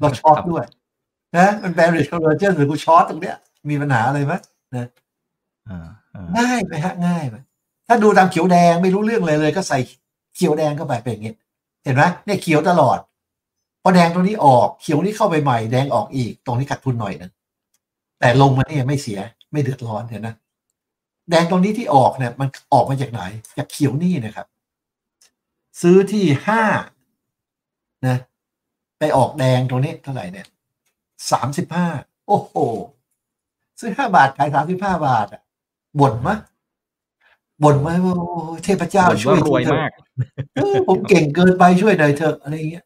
[0.00, 0.64] เราช็อตด้วย
[1.36, 3.36] นะมัน bearish convergence หรือกูช็อตตรงเนี้ย
[3.70, 4.34] มีปัญหาอะไรไหม
[4.74, 4.86] อ่า
[5.68, 7.36] อ่าง่ายไหมฮะง่ายไหม
[7.88, 9.78] ถ้าดูตามเขียวแดงไม่รู้เรื่องเลยเลย ก็ใส่
[10.36, 11.34] เขียวแดงเข้าไปเป็นอย่างนี้
[11.84, 13.17] เห็นไหมเนี่ยเขียวตลอดพ
[13.88, 17.32] อแดงตรงนี้ออกเขียวนี้เข้าไปใหม่แดงออกอีก ตรงนี้ขาดทุนหน่อยนึง
[18.20, 19.20] แต่ลงมาเนี่ยไม่เสีย
[19.52, 20.34] ไม่เดือดร้อนเห็นนะ
[21.30, 23.20] แดงตรงนี้ที่ออกเนี่ย มันออกมาจากไหน
[23.58, 24.46] จากเขียวนี่นะครับ
[25.80, 26.62] ซื้อที่ห้า
[28.06, 28.16] นะ
[28.98, 30.46] ไปออกแดงตรงนี้เท่าไหร่เนี่ย
[31.30, 31.86] สามสิบห้า
[32.26, 32.54] โอ้โห
[33.80, 35.42] ซื้อห้าบาทขายสามสิบห้าบาทอะ
[36.00, 36.36] บ่นมะ
[37.62, 38.28] บ่นไหมว่าโอ้
[38.64, 39.92] เทพเจ้าบ่นช่วยว่ารวยทีเถอะมาก
[40.54, 42.84] เออผมเก่งเกินไปช่วยหน่อยเถอะอะไรอย่างเงี้ย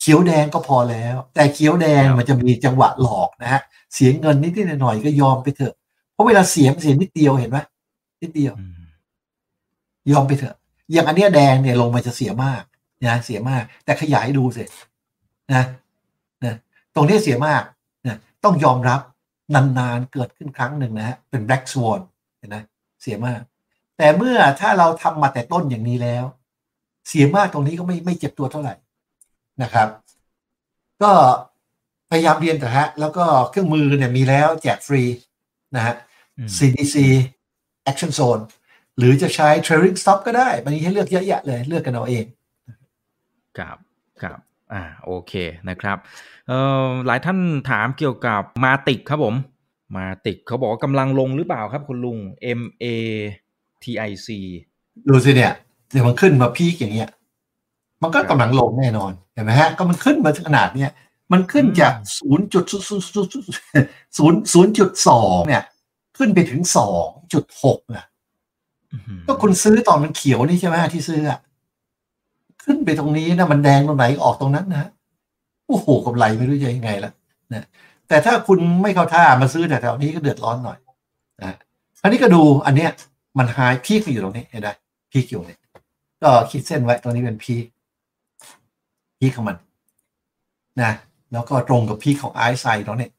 [0.00, 3.60] เขียวแดงก็พอแล้ว แต่เขียวแดงครับมันจะมีจังหวะหลอกนะฮะ
[3.94, 5.74] เสียเงินนิดๆหน่อยๆก็ยอมไปเถอะ
[6.12, 7.58] เพราะเวลาเสียมันเสียนิดเดียวเห็นไหม
[8.22, 8.72] นิดเดียวอืม
[10.12, 10.56] ยอมไปเถอะ
[10.92, 12.62] อย่างอันเนี้ยแดงเนี่ยลงมาจะเสียมาก
[13.06, 14.64] นะเสียมาก แต่ขยายดูสิ
[15.54, 15.64] นะ
[16.44, 16.54] นะ
[16.94, 17.62] ตรงเนี้ยเสียมาก
[18.06, 19.00] นะต้องยอมรับ
[19.54, 22.00] นานๆเกิดขึ้นครั้งหนึ่งนะฮะเป็น black swan
[22.38, 22.56] เห็นไหม
[23.02, 23.40] เสียมาก
[23.98, 26.24] แต่เมื่อถ้าเราทำมาแต่ต้นอย่างนี้แล้ว
[27.08, 28.74] เสียมากตรงนี้ก็ไม่ไม่เจ็บตัวเท่าไหร่
[29.62, 29.88] นะครับ
[31.02, 31.12] ก็
[32.10, 35.02] พยายามเรียนแต่ฮะ แล้วก็เครื่องมือเนี่ยมีแล้วแจกฟรี
[35.76, 35.94] นะฮะ
[36.38, 36.96] อืม CDC
[37.90, 38.42] Action Zone
[38.98, 42.24] หรือจะใช้ Trailing Stop ก็ได้ มันมีให้เลือกเยอะแยะเลยเลือกกันเอาเอง
[43.58, 43.78] ครับ
[44.22, 44.38] ครับ
[44.72, 45.32] อ่าโอเค
[45.68, 45.98] นะครับ
[46.48, 47.38] เอ่อหลายท่าน
[47.70, 49.34] ถามเกี่ยวกับมาติกครับผม
[49.96, 52.18] มาติกเขาบอกว่ากำลังลงหรือเปล่าครับคุณลุง
[52.58, 52.86] M A
[53.82, 54.28] T I C
[55.08, 55.52] ดูสิเนี่ย
[55.90, 57.10] เดี๋ยวมันขึ้นมาพีคอย่างเงี้ย
[58.02, 60.90] มันก็กำลังลงแน่นอนเห็นไหมฮะก็มันขึ้นมาถึงขนาดเนี้ย
[61.32, 63.30] มันขึ้นจากศูนย์จุดศูนย์ศูนย์
[64.16, 65.62] ศูนย์ศูนย์จุดสองเนี่ย
[66.16, 68.04] ขึ้นไปถึงสองจุดหกนะ
[68.92, 71.38] อื้อหือก็คุณซื้อตอนมันเขียวนี่ใช่ไหมที่ซื้ออะ
[72.64, 74.90] ขึ้นไปตรงนี้นะมันแดงตรงไหนออกตรงนั้นนะ
[75.66, 77.12] โอ้โหกำไรไม่รู้จะยังไงละ
[77.52, 77.64] นะ
[78.08, 80.78] แต่ถ้าคุณไม่เข้าท่ามาซื้อแถวๆนี้ก็เดือดร้อนหน่อย
[81.42, 81.56] นะ
[82.02, 82.90] อันนี้ก็ดูอันเนี้ย
[83.38, 84.68] มันหาย peak อยู่ตรงนี้เห็นไหม
[85.12, 85.60] peak อยู่เนี่ย
[86.22, 87.64] ก็ขีดเส้นไว้ตรงนี้เป็น peak
[89.20, 89.56] peak ของมัน
[90.82, 90.92] นะ
[91.32, 93.10] แล้วก็ตรงกับพีคของไอซ์ไซด์ตรงนี้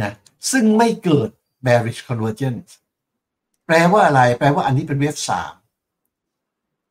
[0.00, 0.12] นะ
[0.50, 1.28] ซึ่งไม่เกิด
[1.64, 2.70] bearish divergence
[3.66, 5.52] แปลว่าอะไร แปลว่าอันนี้เป็น wave สาม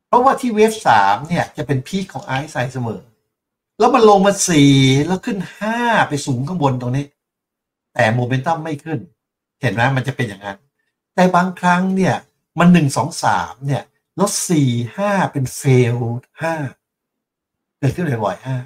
[0.08, 3.02] เพราะว่าที่ wave สามเนี่ย จะเป็นพีคของไอซ์ไซด์เสมอ
[3.80, 4.74] แล้วมันลงมาสี่
[5.08, 7.06] แล้วขึ้นห้าไปสูงข้างบนตรงนี้
[7.94, 9.00] แต่โมเมนตัมไม่ขึ้น
[9.62, 10.58] เห็นไหมมันจะเป็นอย่างนั้น
[11.16, 12.16] แต่บางครั้งเนี่ย
[12.60, 13.84] มันหนึ่งสองสามเนี่ย
[14.16, 15.62] แล้วสี่ห้าเป็นเฟ
[15.96, 15.98] ล
[16.42, 16.54] ห้า
[17.80, 18.58] เกิดขึ้นบ่อยๆห้า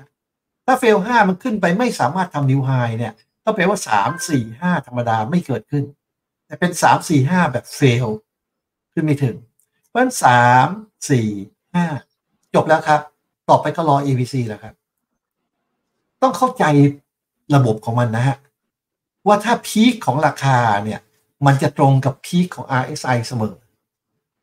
[0.66, 5.84] ถ้าเฟลห้ามันขึ้นไปไม่สามารถทำนิวไฮเนี่ยก็แปลว่าสามสี่ห้าธรรมดาไม่เกิดขึ้น
[6.45, 8.07] แต่เป็นสามสี่ห้าแบบเฟล
[8.93, 9.36] ขึ้นไม่ถึง
[9.88, 10.68] เพราะฉะนั้นสาม
[11.09, 11.28] สี่
[11.74, 11.86] ห้า
[12.55, 13.01] จบแล้วครับ
[13.49, 14.74] ต่อไปก็รอ ABC แล้วครับ
[16.22, 16.64] ต้องเข้าใจ
[17.55, 18.38] ระบบของมันนะฮะ
[19.28, 20.99] ว่าถ้าพีคของราคาเนี่ย
[21.45, 23.55] มันจะตรงกับพีคของ RSI เสมอ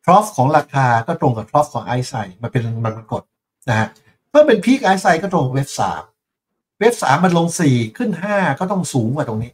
[0.03, 3.23] ทรอฟของราคาก็ตรงกับทรอฟของ RSI มันเป็นมันเป็นกฎ
[3.69, 3.87] นะฮะ
[4.29, 6.03] เมื่อเป็นพีค RSI ก็ตรงเว็บสาม
[6.79, 9.51] เว็บสามมันลงสี่ขึ้นห้าก็ต้องสูงกว่าตรงนี้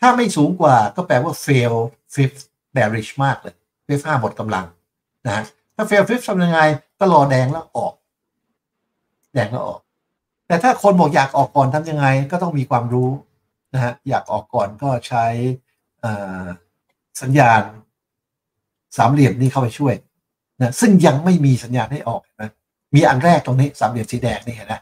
[0.00, 1.74] ถ้าไม่สูงกว่าก็แปลว่า fail
[2.14, 2.42] fifth
[2.74, 3.54] bearish มากเลย
[3.86, 4.66] เว็บห้าหมดกำลัง
[5.26, 6.60] นะฮะถ้า fail fifth ทำยังไง
[6.98, 7.92] ก็รอแดงแล้วออก
[9.34, 9.80] แดงแล้วออก
[10.46, 13.10] แต่ถ้าคนบอกอยากออกก่อนทำยังไงก็ต้องมีความรู้
[13.74, 15.24] นะฮะอยากออกก่อนก็ใช้
[17.22, 17.62] สัญญาณ
[18.96, 19.94] สามเหลี่ยมนี้เข้าไปช่วย
[20.60, 22.50] นะซึ่งยังไม่มีสัญญาณให้ออกนะ
[22.94, 24.74] มีอันแรกตรงนี้สามเหลี่ยมสีแดงนี่เห็นไหม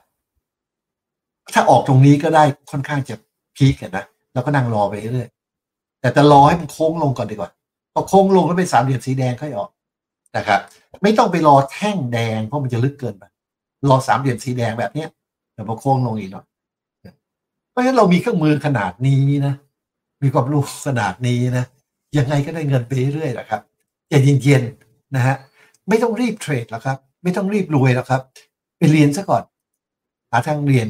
[1.54, 3.14] ถ้าออกตรงนี้ก็ได้ค่อนข้างจะ
[3.56, 5.28] พีคเห็นนะแล้วก็นั่งรอไปเรื่อย
[6.00, 7.50] แต่จะรอให้มันโค้งลงก่อนดีกว่า
[7.94, 9.70] พอโค้งลงแล้วเป็นสามเหลี่ยมสีแดงค่อยออก
[10.36, 10.60] นะครับ
[11.02, 13.24] ไม่ต้องไปรอแท่งแดงเพราะมันจะลึกเกินไป
[13.88, 15.08] รอสามเหลี่ยมสีแดงแบบเนี้ย
[15.52, 16.46] เดี๋ยวพอโค้งลงอีกหน่อย
[17.70, 19.54] เพราะฉะนั้นเรามีเครื่องมือขนาดนี้นะ
[20.22, 21.64] มีความรู้ขนาดนี้นะ
[22.18, 23.60] ยังไงก็ได้เงินไปเรื่อยๆนะครับ
[24.10, 25.36] อย่าเย็นๆนะฮะ
[25.88, 28.22] ไม่ต้องรีบเทรดหรอกครับ ไม่ต้องรีบรวยหรอกครับ
[28.78, 29.42] ไปเรียนซะก่อน
[30.30, 30.88] หาทางเรียน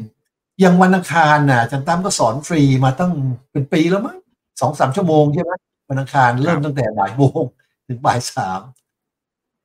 [0.60, 3.12] อย่างวันอังคารน่ะอาจารย์ตั้มก็สอนฟรีมาตั้ง
[3.52, 4.18] เป็นปีแล้วมั้ง
[4.60, 5.52] สองสามชั่วโมงใช่ไหม
[5.88, 7.42] วันอังคารเริ่มตั้งแต่บ่ายโมง
[7.86, 8.60] ถึงบ่ายสาม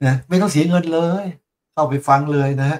[0.05, 1.25] นะไม่ต้องเสียเงินเลย
[1.73, 2.79] เข้าไปฟังเลยนะฮะ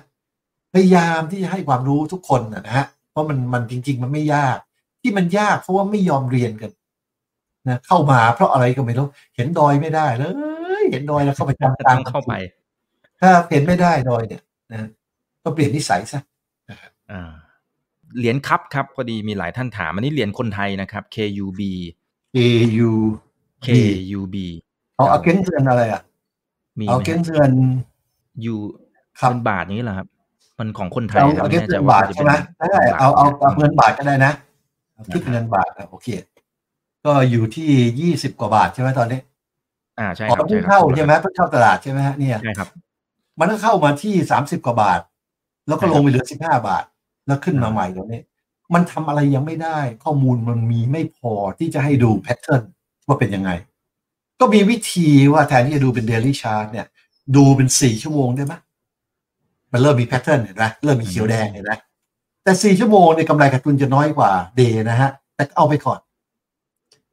[0.74, 4.58] พยายามที่จะให้ความรู้ทุกคนนะฮะเพราะมันมันจริง ๆ มันไม่ยาก
[5.02, 6.72] ที่มันยากเพราะว่าไม่ยอมเรียนกัน
[7.68, 10.24] นะเข้ามาเพราะอะไรก็ไม่รู้เห็นดอยไม่ได้เล
[10.82, 12.34] ยเห็นดอยแล้วเข้าไปจำตังเข้าไป
[13.22, 14.90] ถ้าเห็นไม่ได้ดอยเนี่ยนะ
[15.44, 16.22] ก็เปลี่ยนนิสัยซะ
[16.70, 17.32] นะครับอ่า
[18.18, 21.62] เหรียญคับครับพอดีมีหลายท่านถามอันนี้เหรียญคนไทยนะครับ KUB
[22.36, 22.92] KU
[23.66, 24.36] KUB
[24.98, 26.02] เอาเอาเก้นเงินอะไรอะ
[26.80, 27.52] มีเอาเก้นเงิน
[28.46, 28.56] ยู
[29.30, 30.08] เป็นบาทนี้แหละครับ
[30.60, 32.34] มันของคนไทยเอาเก้นเงินบาทใช่ไหม
[32.72, 34.34] ได้เอาเอาเอาเงินบาทก็ได้นะ
[35.14, 36.08] คิดเงินบาทโอเค
[37.06, 37.70] ก็อยู่ที่
[38.00, 39.20] ยี่สิบกว่าบาทใช่ไหมตอนนี้
[40.00, 42.70] อ่าใช่ครับเพิ่งเข้าใช่ไหมเพิ่งเข้าตลาดใช่ไหมฮะเนี่ยใช่ครับ
[43.40, 45.02] มันก็เข้ามาที่สามสิบกว่าบาท
[45.68, 46.84] แล้วก็ลงไปเหลือสิบห้าบาท
[47.28, 48.22] แล้วขึ้นมาใหม่ตรงนี้
[48.74, 52.64] มันทำอะไรยังไม่ได้ ข้อมูลมันมีไม่พอที่จะให้ดู pattern
[53.08, 53.52] ว่าเป็นยังไง
[54.40, 56.88] ก็มีวิธีว่าแทนที่จะดูเป็น daily chart เนี่ย
[57.36, 58.54] ดูเป็นสี่ชั่วโมงได้ไหม
[59.72, 61.74] มันเริ่มมี pattern เห็นไหมเริ่มมีเขียวแดงเห็นไหม
[62.44, 66.00] แต่สี่ชั่วโมงในกำไรขาดทุนจะน้อยกว่า day นะฮะ แต่เอาไปก่อน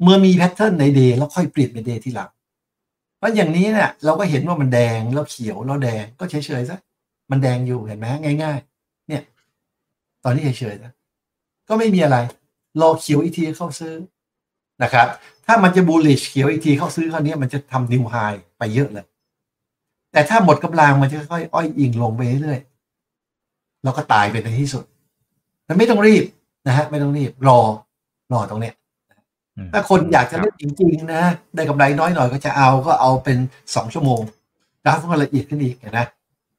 [0.02, 2.30] เมื่อมี pattern ใน day แล้วค่อยเปลี่ยนเป็น day ทีหลัง
[3.18, 6.78] เพราะอย่างนี้เนี่ยเราก็เห็นว่ามันแดงแล้วเขียวแล้วแดงก็เฉยๆซะ
[7.30, 8.06] มันแดงอยู่เห็นไหม
[8.42, 9.22] ง่าย ๆ เนี่ย
[10.24, 10.92] ตอนนี้เฉยๆนะ
[11.68, 12.16] ก็ไม่มีอะไร
[12.80, 13.94] รอเขียวอีกทีเข้าซื้อ
[14.82, 15.06] นะครับ
[15.46, 18.14] ถ้ามันจะ bullish เขียวอีกทีเข้าซื้อคราวนี้มันจะทำ new high
[18.58, 19.06] ไปเยอะเลย
[20.12, 24.84] แต่ถ้าหมดกำลังมันจะค่อยอ้อยอิ่งลงไปเรื่อยๆแล้วก็ตายไปในที่สุด
[25.68, 26.24] มันไม่ต้องรีบ
[26.66, 27.60] นะฮะไม่ต้องรีบรอ
[28.32, 28.74] รอตรงเนี้ย
[29.72, 31.22] ถ้าคนอยากจะเล่นจริงๆนะ
[31.54, 33.38] ได้กำไรน้อยหน่อยก็จะเอาก็เอาเป็น
[33.74, 34.20] สองชั่วโมง
[34.84, 36.06] กราฟมันละเอียดขึ้นอีกนะ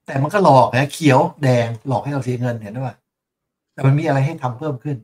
[0.06, 2.96] แต่มันก็หลอกนะเขียวแดงหลอกให้เราเสียเงินเห็นไหมว่า
[3.74, 4.98] แต่มันมีอะไรให้ทำเพิ่มขึ้น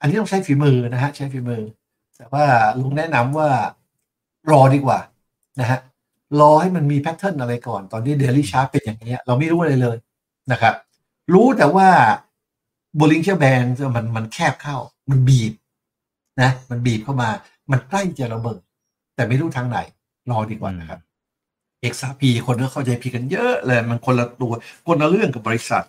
[0.00, 1.62] อันนี้ต้องใช้ฝีมือนะฮะใช้ฝีมือ
[2.16, 2.44] แต่ว่า
[2.80, 3.48] ลุงแนะนำว่า
[4.50, 4.98] รอดีกว่า
[5.60, 5.78] นะฮะ
[6.40, 9.96] รอให้มันมี pattern อะไรก่อนตอนนี้ daily chart เป็นอย่างนี้เราไม่รู้อะไรเลย
[10.52, 10.74] นะครับ
[11.32, 11.88] รู้แต่ว่า
[12.98, 13.64] Bollinger Band
[13.96, 14.76] มันมันแคบเข้า
[15.10, 15.52] มันบีบ
[16.40, 17.28] นะมันบีบเข้ามา
[17.70, 18.60] มันใกล้จะระเบิด
[19.14, 19.78] แต่ไม่รู้ทางไหน
[20.30, 21.00] รอดีกว่านะครับ
[21.80, 24.52] XRP คนก็เข้าใจผิดกันเยอะเลย มันคนละตัว
[24.86, 25.84] คนละเรื่องกับบริษัท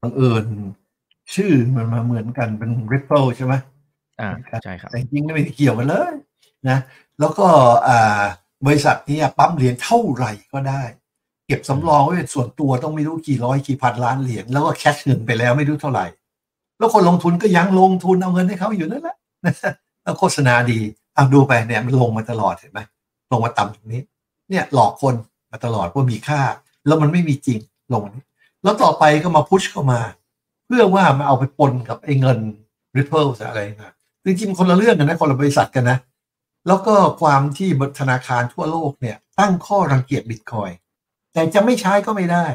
[0.00, 0.44] บังเอิญ
[1.34, 3.54] ชื่อมันมาเหมือนกันเป็น Ripple ใช่ไหม
[4.20, 4.30] อ่า
[4.64, 6.12] ใช่ครับแต่จริงไม่ได้เกี่ยวกันเลย
[6.68, 6.78] นะ
[7.20, 7.46] แล้วก็
[7.88, 8.22] อ่า
[8.66, 10.82] บริษัทนี้ปั๊มเหรียญเท่าไหร่ก็ได้
[11.46, 16.06] เก็บสำรองไว้เป็นส่วนตัวต้องไม่รู้กี่ร้อยกี่พันล้านเหรียญแล้วก็แคชเงินไปแล้วไม่รู้เท่าไหร่
[16.78, 19.16] แล้วคนลงทุนก็ยังลงทุนเอาเงินให้เขาอยู่นั่นแหละ
[20.02, 20.78] แล้วโฆษณาดี
[21.14, 22.80] เอาดูไปเนี่ยมันลงมาตลอดเห็นไหม
[23.32, 24.02] ลงมาต่ำตรงนี้
[24.50, 25.14] เนี่ยหลอกคน
[25.52, 26.40] มาตลอดว่ามีค่า
[26.86, 27.58] แล้วมันไม่มีจริง
[27.92, 28.24] ลงนี้
[28.62, 30.00] แล้วต่อไปก็มาพุชเข้ามา
[30.66, 32.38] เพื่อว่ามาเอาไปปนกับไอ้เงิน
[32.96, 33.92] Ripple อะไรนะ
[34.24, 35.98] จริงๆคนละเรื่องกันนะคนละบริษัทกันนะ
[36.66, 37.68] แล้วก็ความที่
[38.00, 40.70] ธนาคารทั่วโลกเนี่ย ตั้งข้อรังเกียจบิตคอย
[41.32, 42.46] แต่จะไม่ใช้ก็ไม่ได้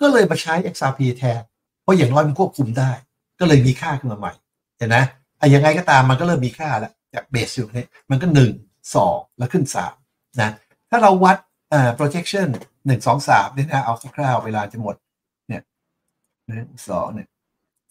[0.00, 1.40] ก็เลยมาใช้ XRP แทน
[1.82, 2.90] เพราะอย่างน้อยมันควบคุมได้
[3.38, 4.32] ก็เลยมีค่าขึ้นมาใหม่
[4.78, 4.96] เห็นไหม
[5.40, 8.52] อ้ยังไงก็ตามมันก็เริ่มมีค่าแล้วจากเบสอยู่นี่มันก็หนึ่ง
[8.96, 9.94] สองแล้วขึ้นสาม
[10.40, 10.50] นะ
[10.90, 11.36] ถ้าเราวัด
[11.72, 12.48] อ่า projection
[12.86, 14.96] หนึ่งสองสามเนี่ยนะเอาคร่าวๆเวลาจะหมด
[15.48, 15.50] ห
[16.52, 17.28] นึ่งสองเนี่ย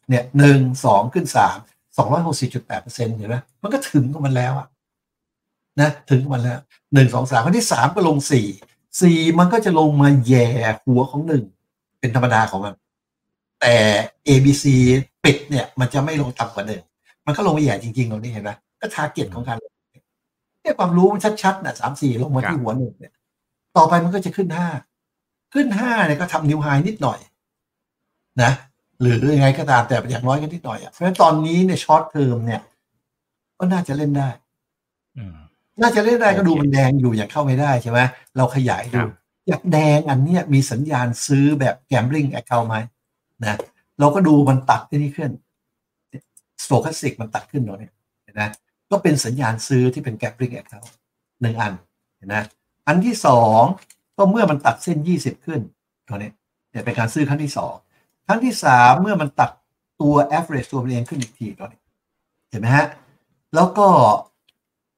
[0.10, 1.58] เนี่ยหนึ่งสองขึ้นสาม
[1.98, 4.68] สองร้อยหกสิบจุดแปดเปอร์เซ็นต์เห็นไหมมันก็ถึงของมันแล้วอะ
[5.82, 6.60] นะถึงมันแล้ว
[6.94, 8.48] หนึ่งสองสามครั้งที่สามก็ลงสี่
[9.02, 10.48] สี่มันก็จะลงมาแย่
[10.86, 11.44] หัวของหนึ่ง
[12.00, 12.74] เป็นธรรมดาของมัน
[13.62, 13.76] แต่
[14.28, 14.64] A B C
[15.24, 16.82] ปิดเนี่ย มันจะไม่ลงต่ำกว่าหนึ่ง
[17.30, 18.52] มันก็ลงมาแย่จริงๆตรงนี้เห็นไหม
[18.82, 19.58] ก็ทาร์เก็ตของการ
[20.62, 23.14] เนี่ยความรู้มันชัดๆนะสามสี่ลงมาที่หัวหนึ่งเนี่ย
[23.78, 24.68] ต่อไปมันก็จะขึ้นห้า
[25.54, 27.20] ขึ้นห้าเนี่ยก็ทำนิวไฮนิดหน่อย
[28.44, 28.52] นะ
[29.02, 32.62] หรือยังไงก็ตามแต่อย่างน้อยก็นิดหน่อยอะเพราะฉะนั้นตอนนี้ในช็อตเทอมเนี่ย
[33.60, 34.30] ก็น่าจะเล่นได้
[35.18, 35.36] อืม
[35.82, 38.00] น่าจะเล่นได้ก็ดูโอเคมันแดงอยู่อย่างเข้าไม่ได้ใช่ไหม
[38.38, 39.12] เราขยายครัดูบ
[39.48, 42.78] อยากแดงอันเนี้ยมีสัญญาณซื้อแบบ gambling account ไหม
[43.46, 43.58] นะ
[44.00, 45.32] เราก็ดูมันตัดที่นี่ขึ้น
[46.64, 47.90] stochastic มันตัดขึ้นตรงนี้
[48.24, 48.44] เห็นไหม
[48.92, 50.92] ก็เป็นสัญญาณซื้อที่เป็น gambling account
[51.42, 51.74] หนึ่งอัน
[52.18, 52.36] เห็นไหม
[52.88, 53.62] อันที่สอง
[54.18, 55.62] ก็เมื่อมันตัดเส้น 20 ขึ้น
[56.08, 56.32] ตัวนี้
[56.72, 57.74] เนี่ยเป็นการซื้อครั้งที่สอง
[58.28, 59.52] ครั้งที่สามเมื่อมันตัด
[60.02, 61.82] ตัว average ตัวมันเองขึ้นอีกทีตัวนี้
[62.50, 62.88] เห็นไหมฮะ
[63.56, 63.88] แล้วก็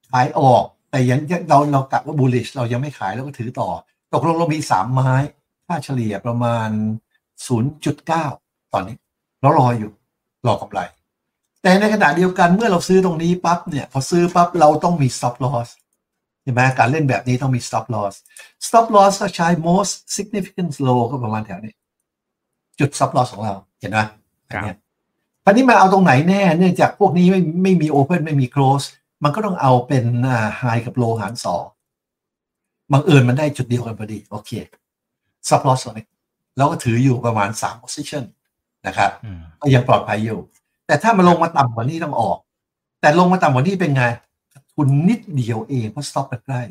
[0.09, 3.69] ขายออกแต่ยังเราเรากะว่า bullish เรายังไม่ขายแล้วก็ถือต่อ
[4.13, 5.13] ตกลงเรามีสามไม้
[5.67, 6.69] ค่าเฉลี่ยประมาณ
[7.71, 8.95] 0.9 ตอนนี้
[9.41, 9.91] แล้วรออยู่
[10.47, 10.79] รอกำไร
[11.61, 15.69] แต่ในขณะเดียวกันเมื่อเราซื้อตรงนี้ปั๊บเนี่ยพอซื้อปั๊บเราต้องมี stop loss
[16.43, 18.13] ใช่ไหมการเล่นแบบนี้ต้องมี stop loss
[18.67, 21.73] stop loss ก็ใช้ most significant low ก็ประมาณแถวนี้
[22.79, 23.99] จุด stop loss ของเราเห็นไหม
[24.49, 24.77] อันเนี้ย
[25.43, 28.85] คราวนี้มาเอาตรงไหนแน่เนื่องจากพวกนี้ไม่ไม่มี Open ไม่มี Close
[29.23, 31.63] มันก็ต้องเอาเป็นอ่า High กับ Low หารสอง
[32.91, 34.51] บังเอิญมันได้จุดเดียวกันพอดี โอเค
[35.47, 36.05] Stop Loss ตรงนี้
[36.57, 38.23] เราก็ถืออยู่ประมาณ3 position
[38.87, 40.39] นะครับอืมก็ยังปลอดภัยอยู่
[40.91, 42.37] แต่ถ้ามันลงมาต่ำกว่านี้ต้องออก
[43.01, 44.03] แต่ลงมาต่ำกว่านี้เป็นไง
[44.73, 46.61] ทุนนิดเดียวเองเพราะ stop มันใกล้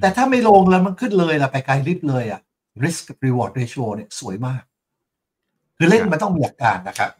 [0.00, 2.40] แต่ถ้าไม่ลงแล้วมันขึ้นเลยล่ะไปไกลริบเลยอะ
[2.84, 4.62] risk กับ reward ratio เนี่ยสวยมาก
[5.76, 7.10] คือเล่นมันต้องมีหลักการนะครับ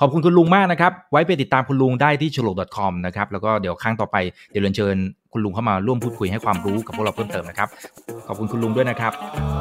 [0.00, 4.16] ขอบคุณคุณลุงมากนะครับ ไว้ไปติดตามคุณลุงได้ที่ c h o l o c o m นะครับ แล้วก็เดี๋ยวครั้งต่อไป
[4.50, 4.96] เดี๋ยวเรียนเชิญ
[5.32, 7.68] คุณลุงเข้ามาร่วมพูดคุยให้ความรู้กับพวกเราเพิ่มเติมนะครับ
[8.26, 9.12] ขอบคุณคุณลุงด้วยนะครับ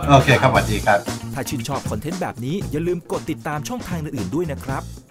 [0.10, 1.00] โอเคครับสวัสดีครับ
[1.34, 4.84] ถ้าชื่นชอบคอนเทนต์แบบนี้อย่าลืมกดติดตามช่องทางอื่นๆด้วยนะครับ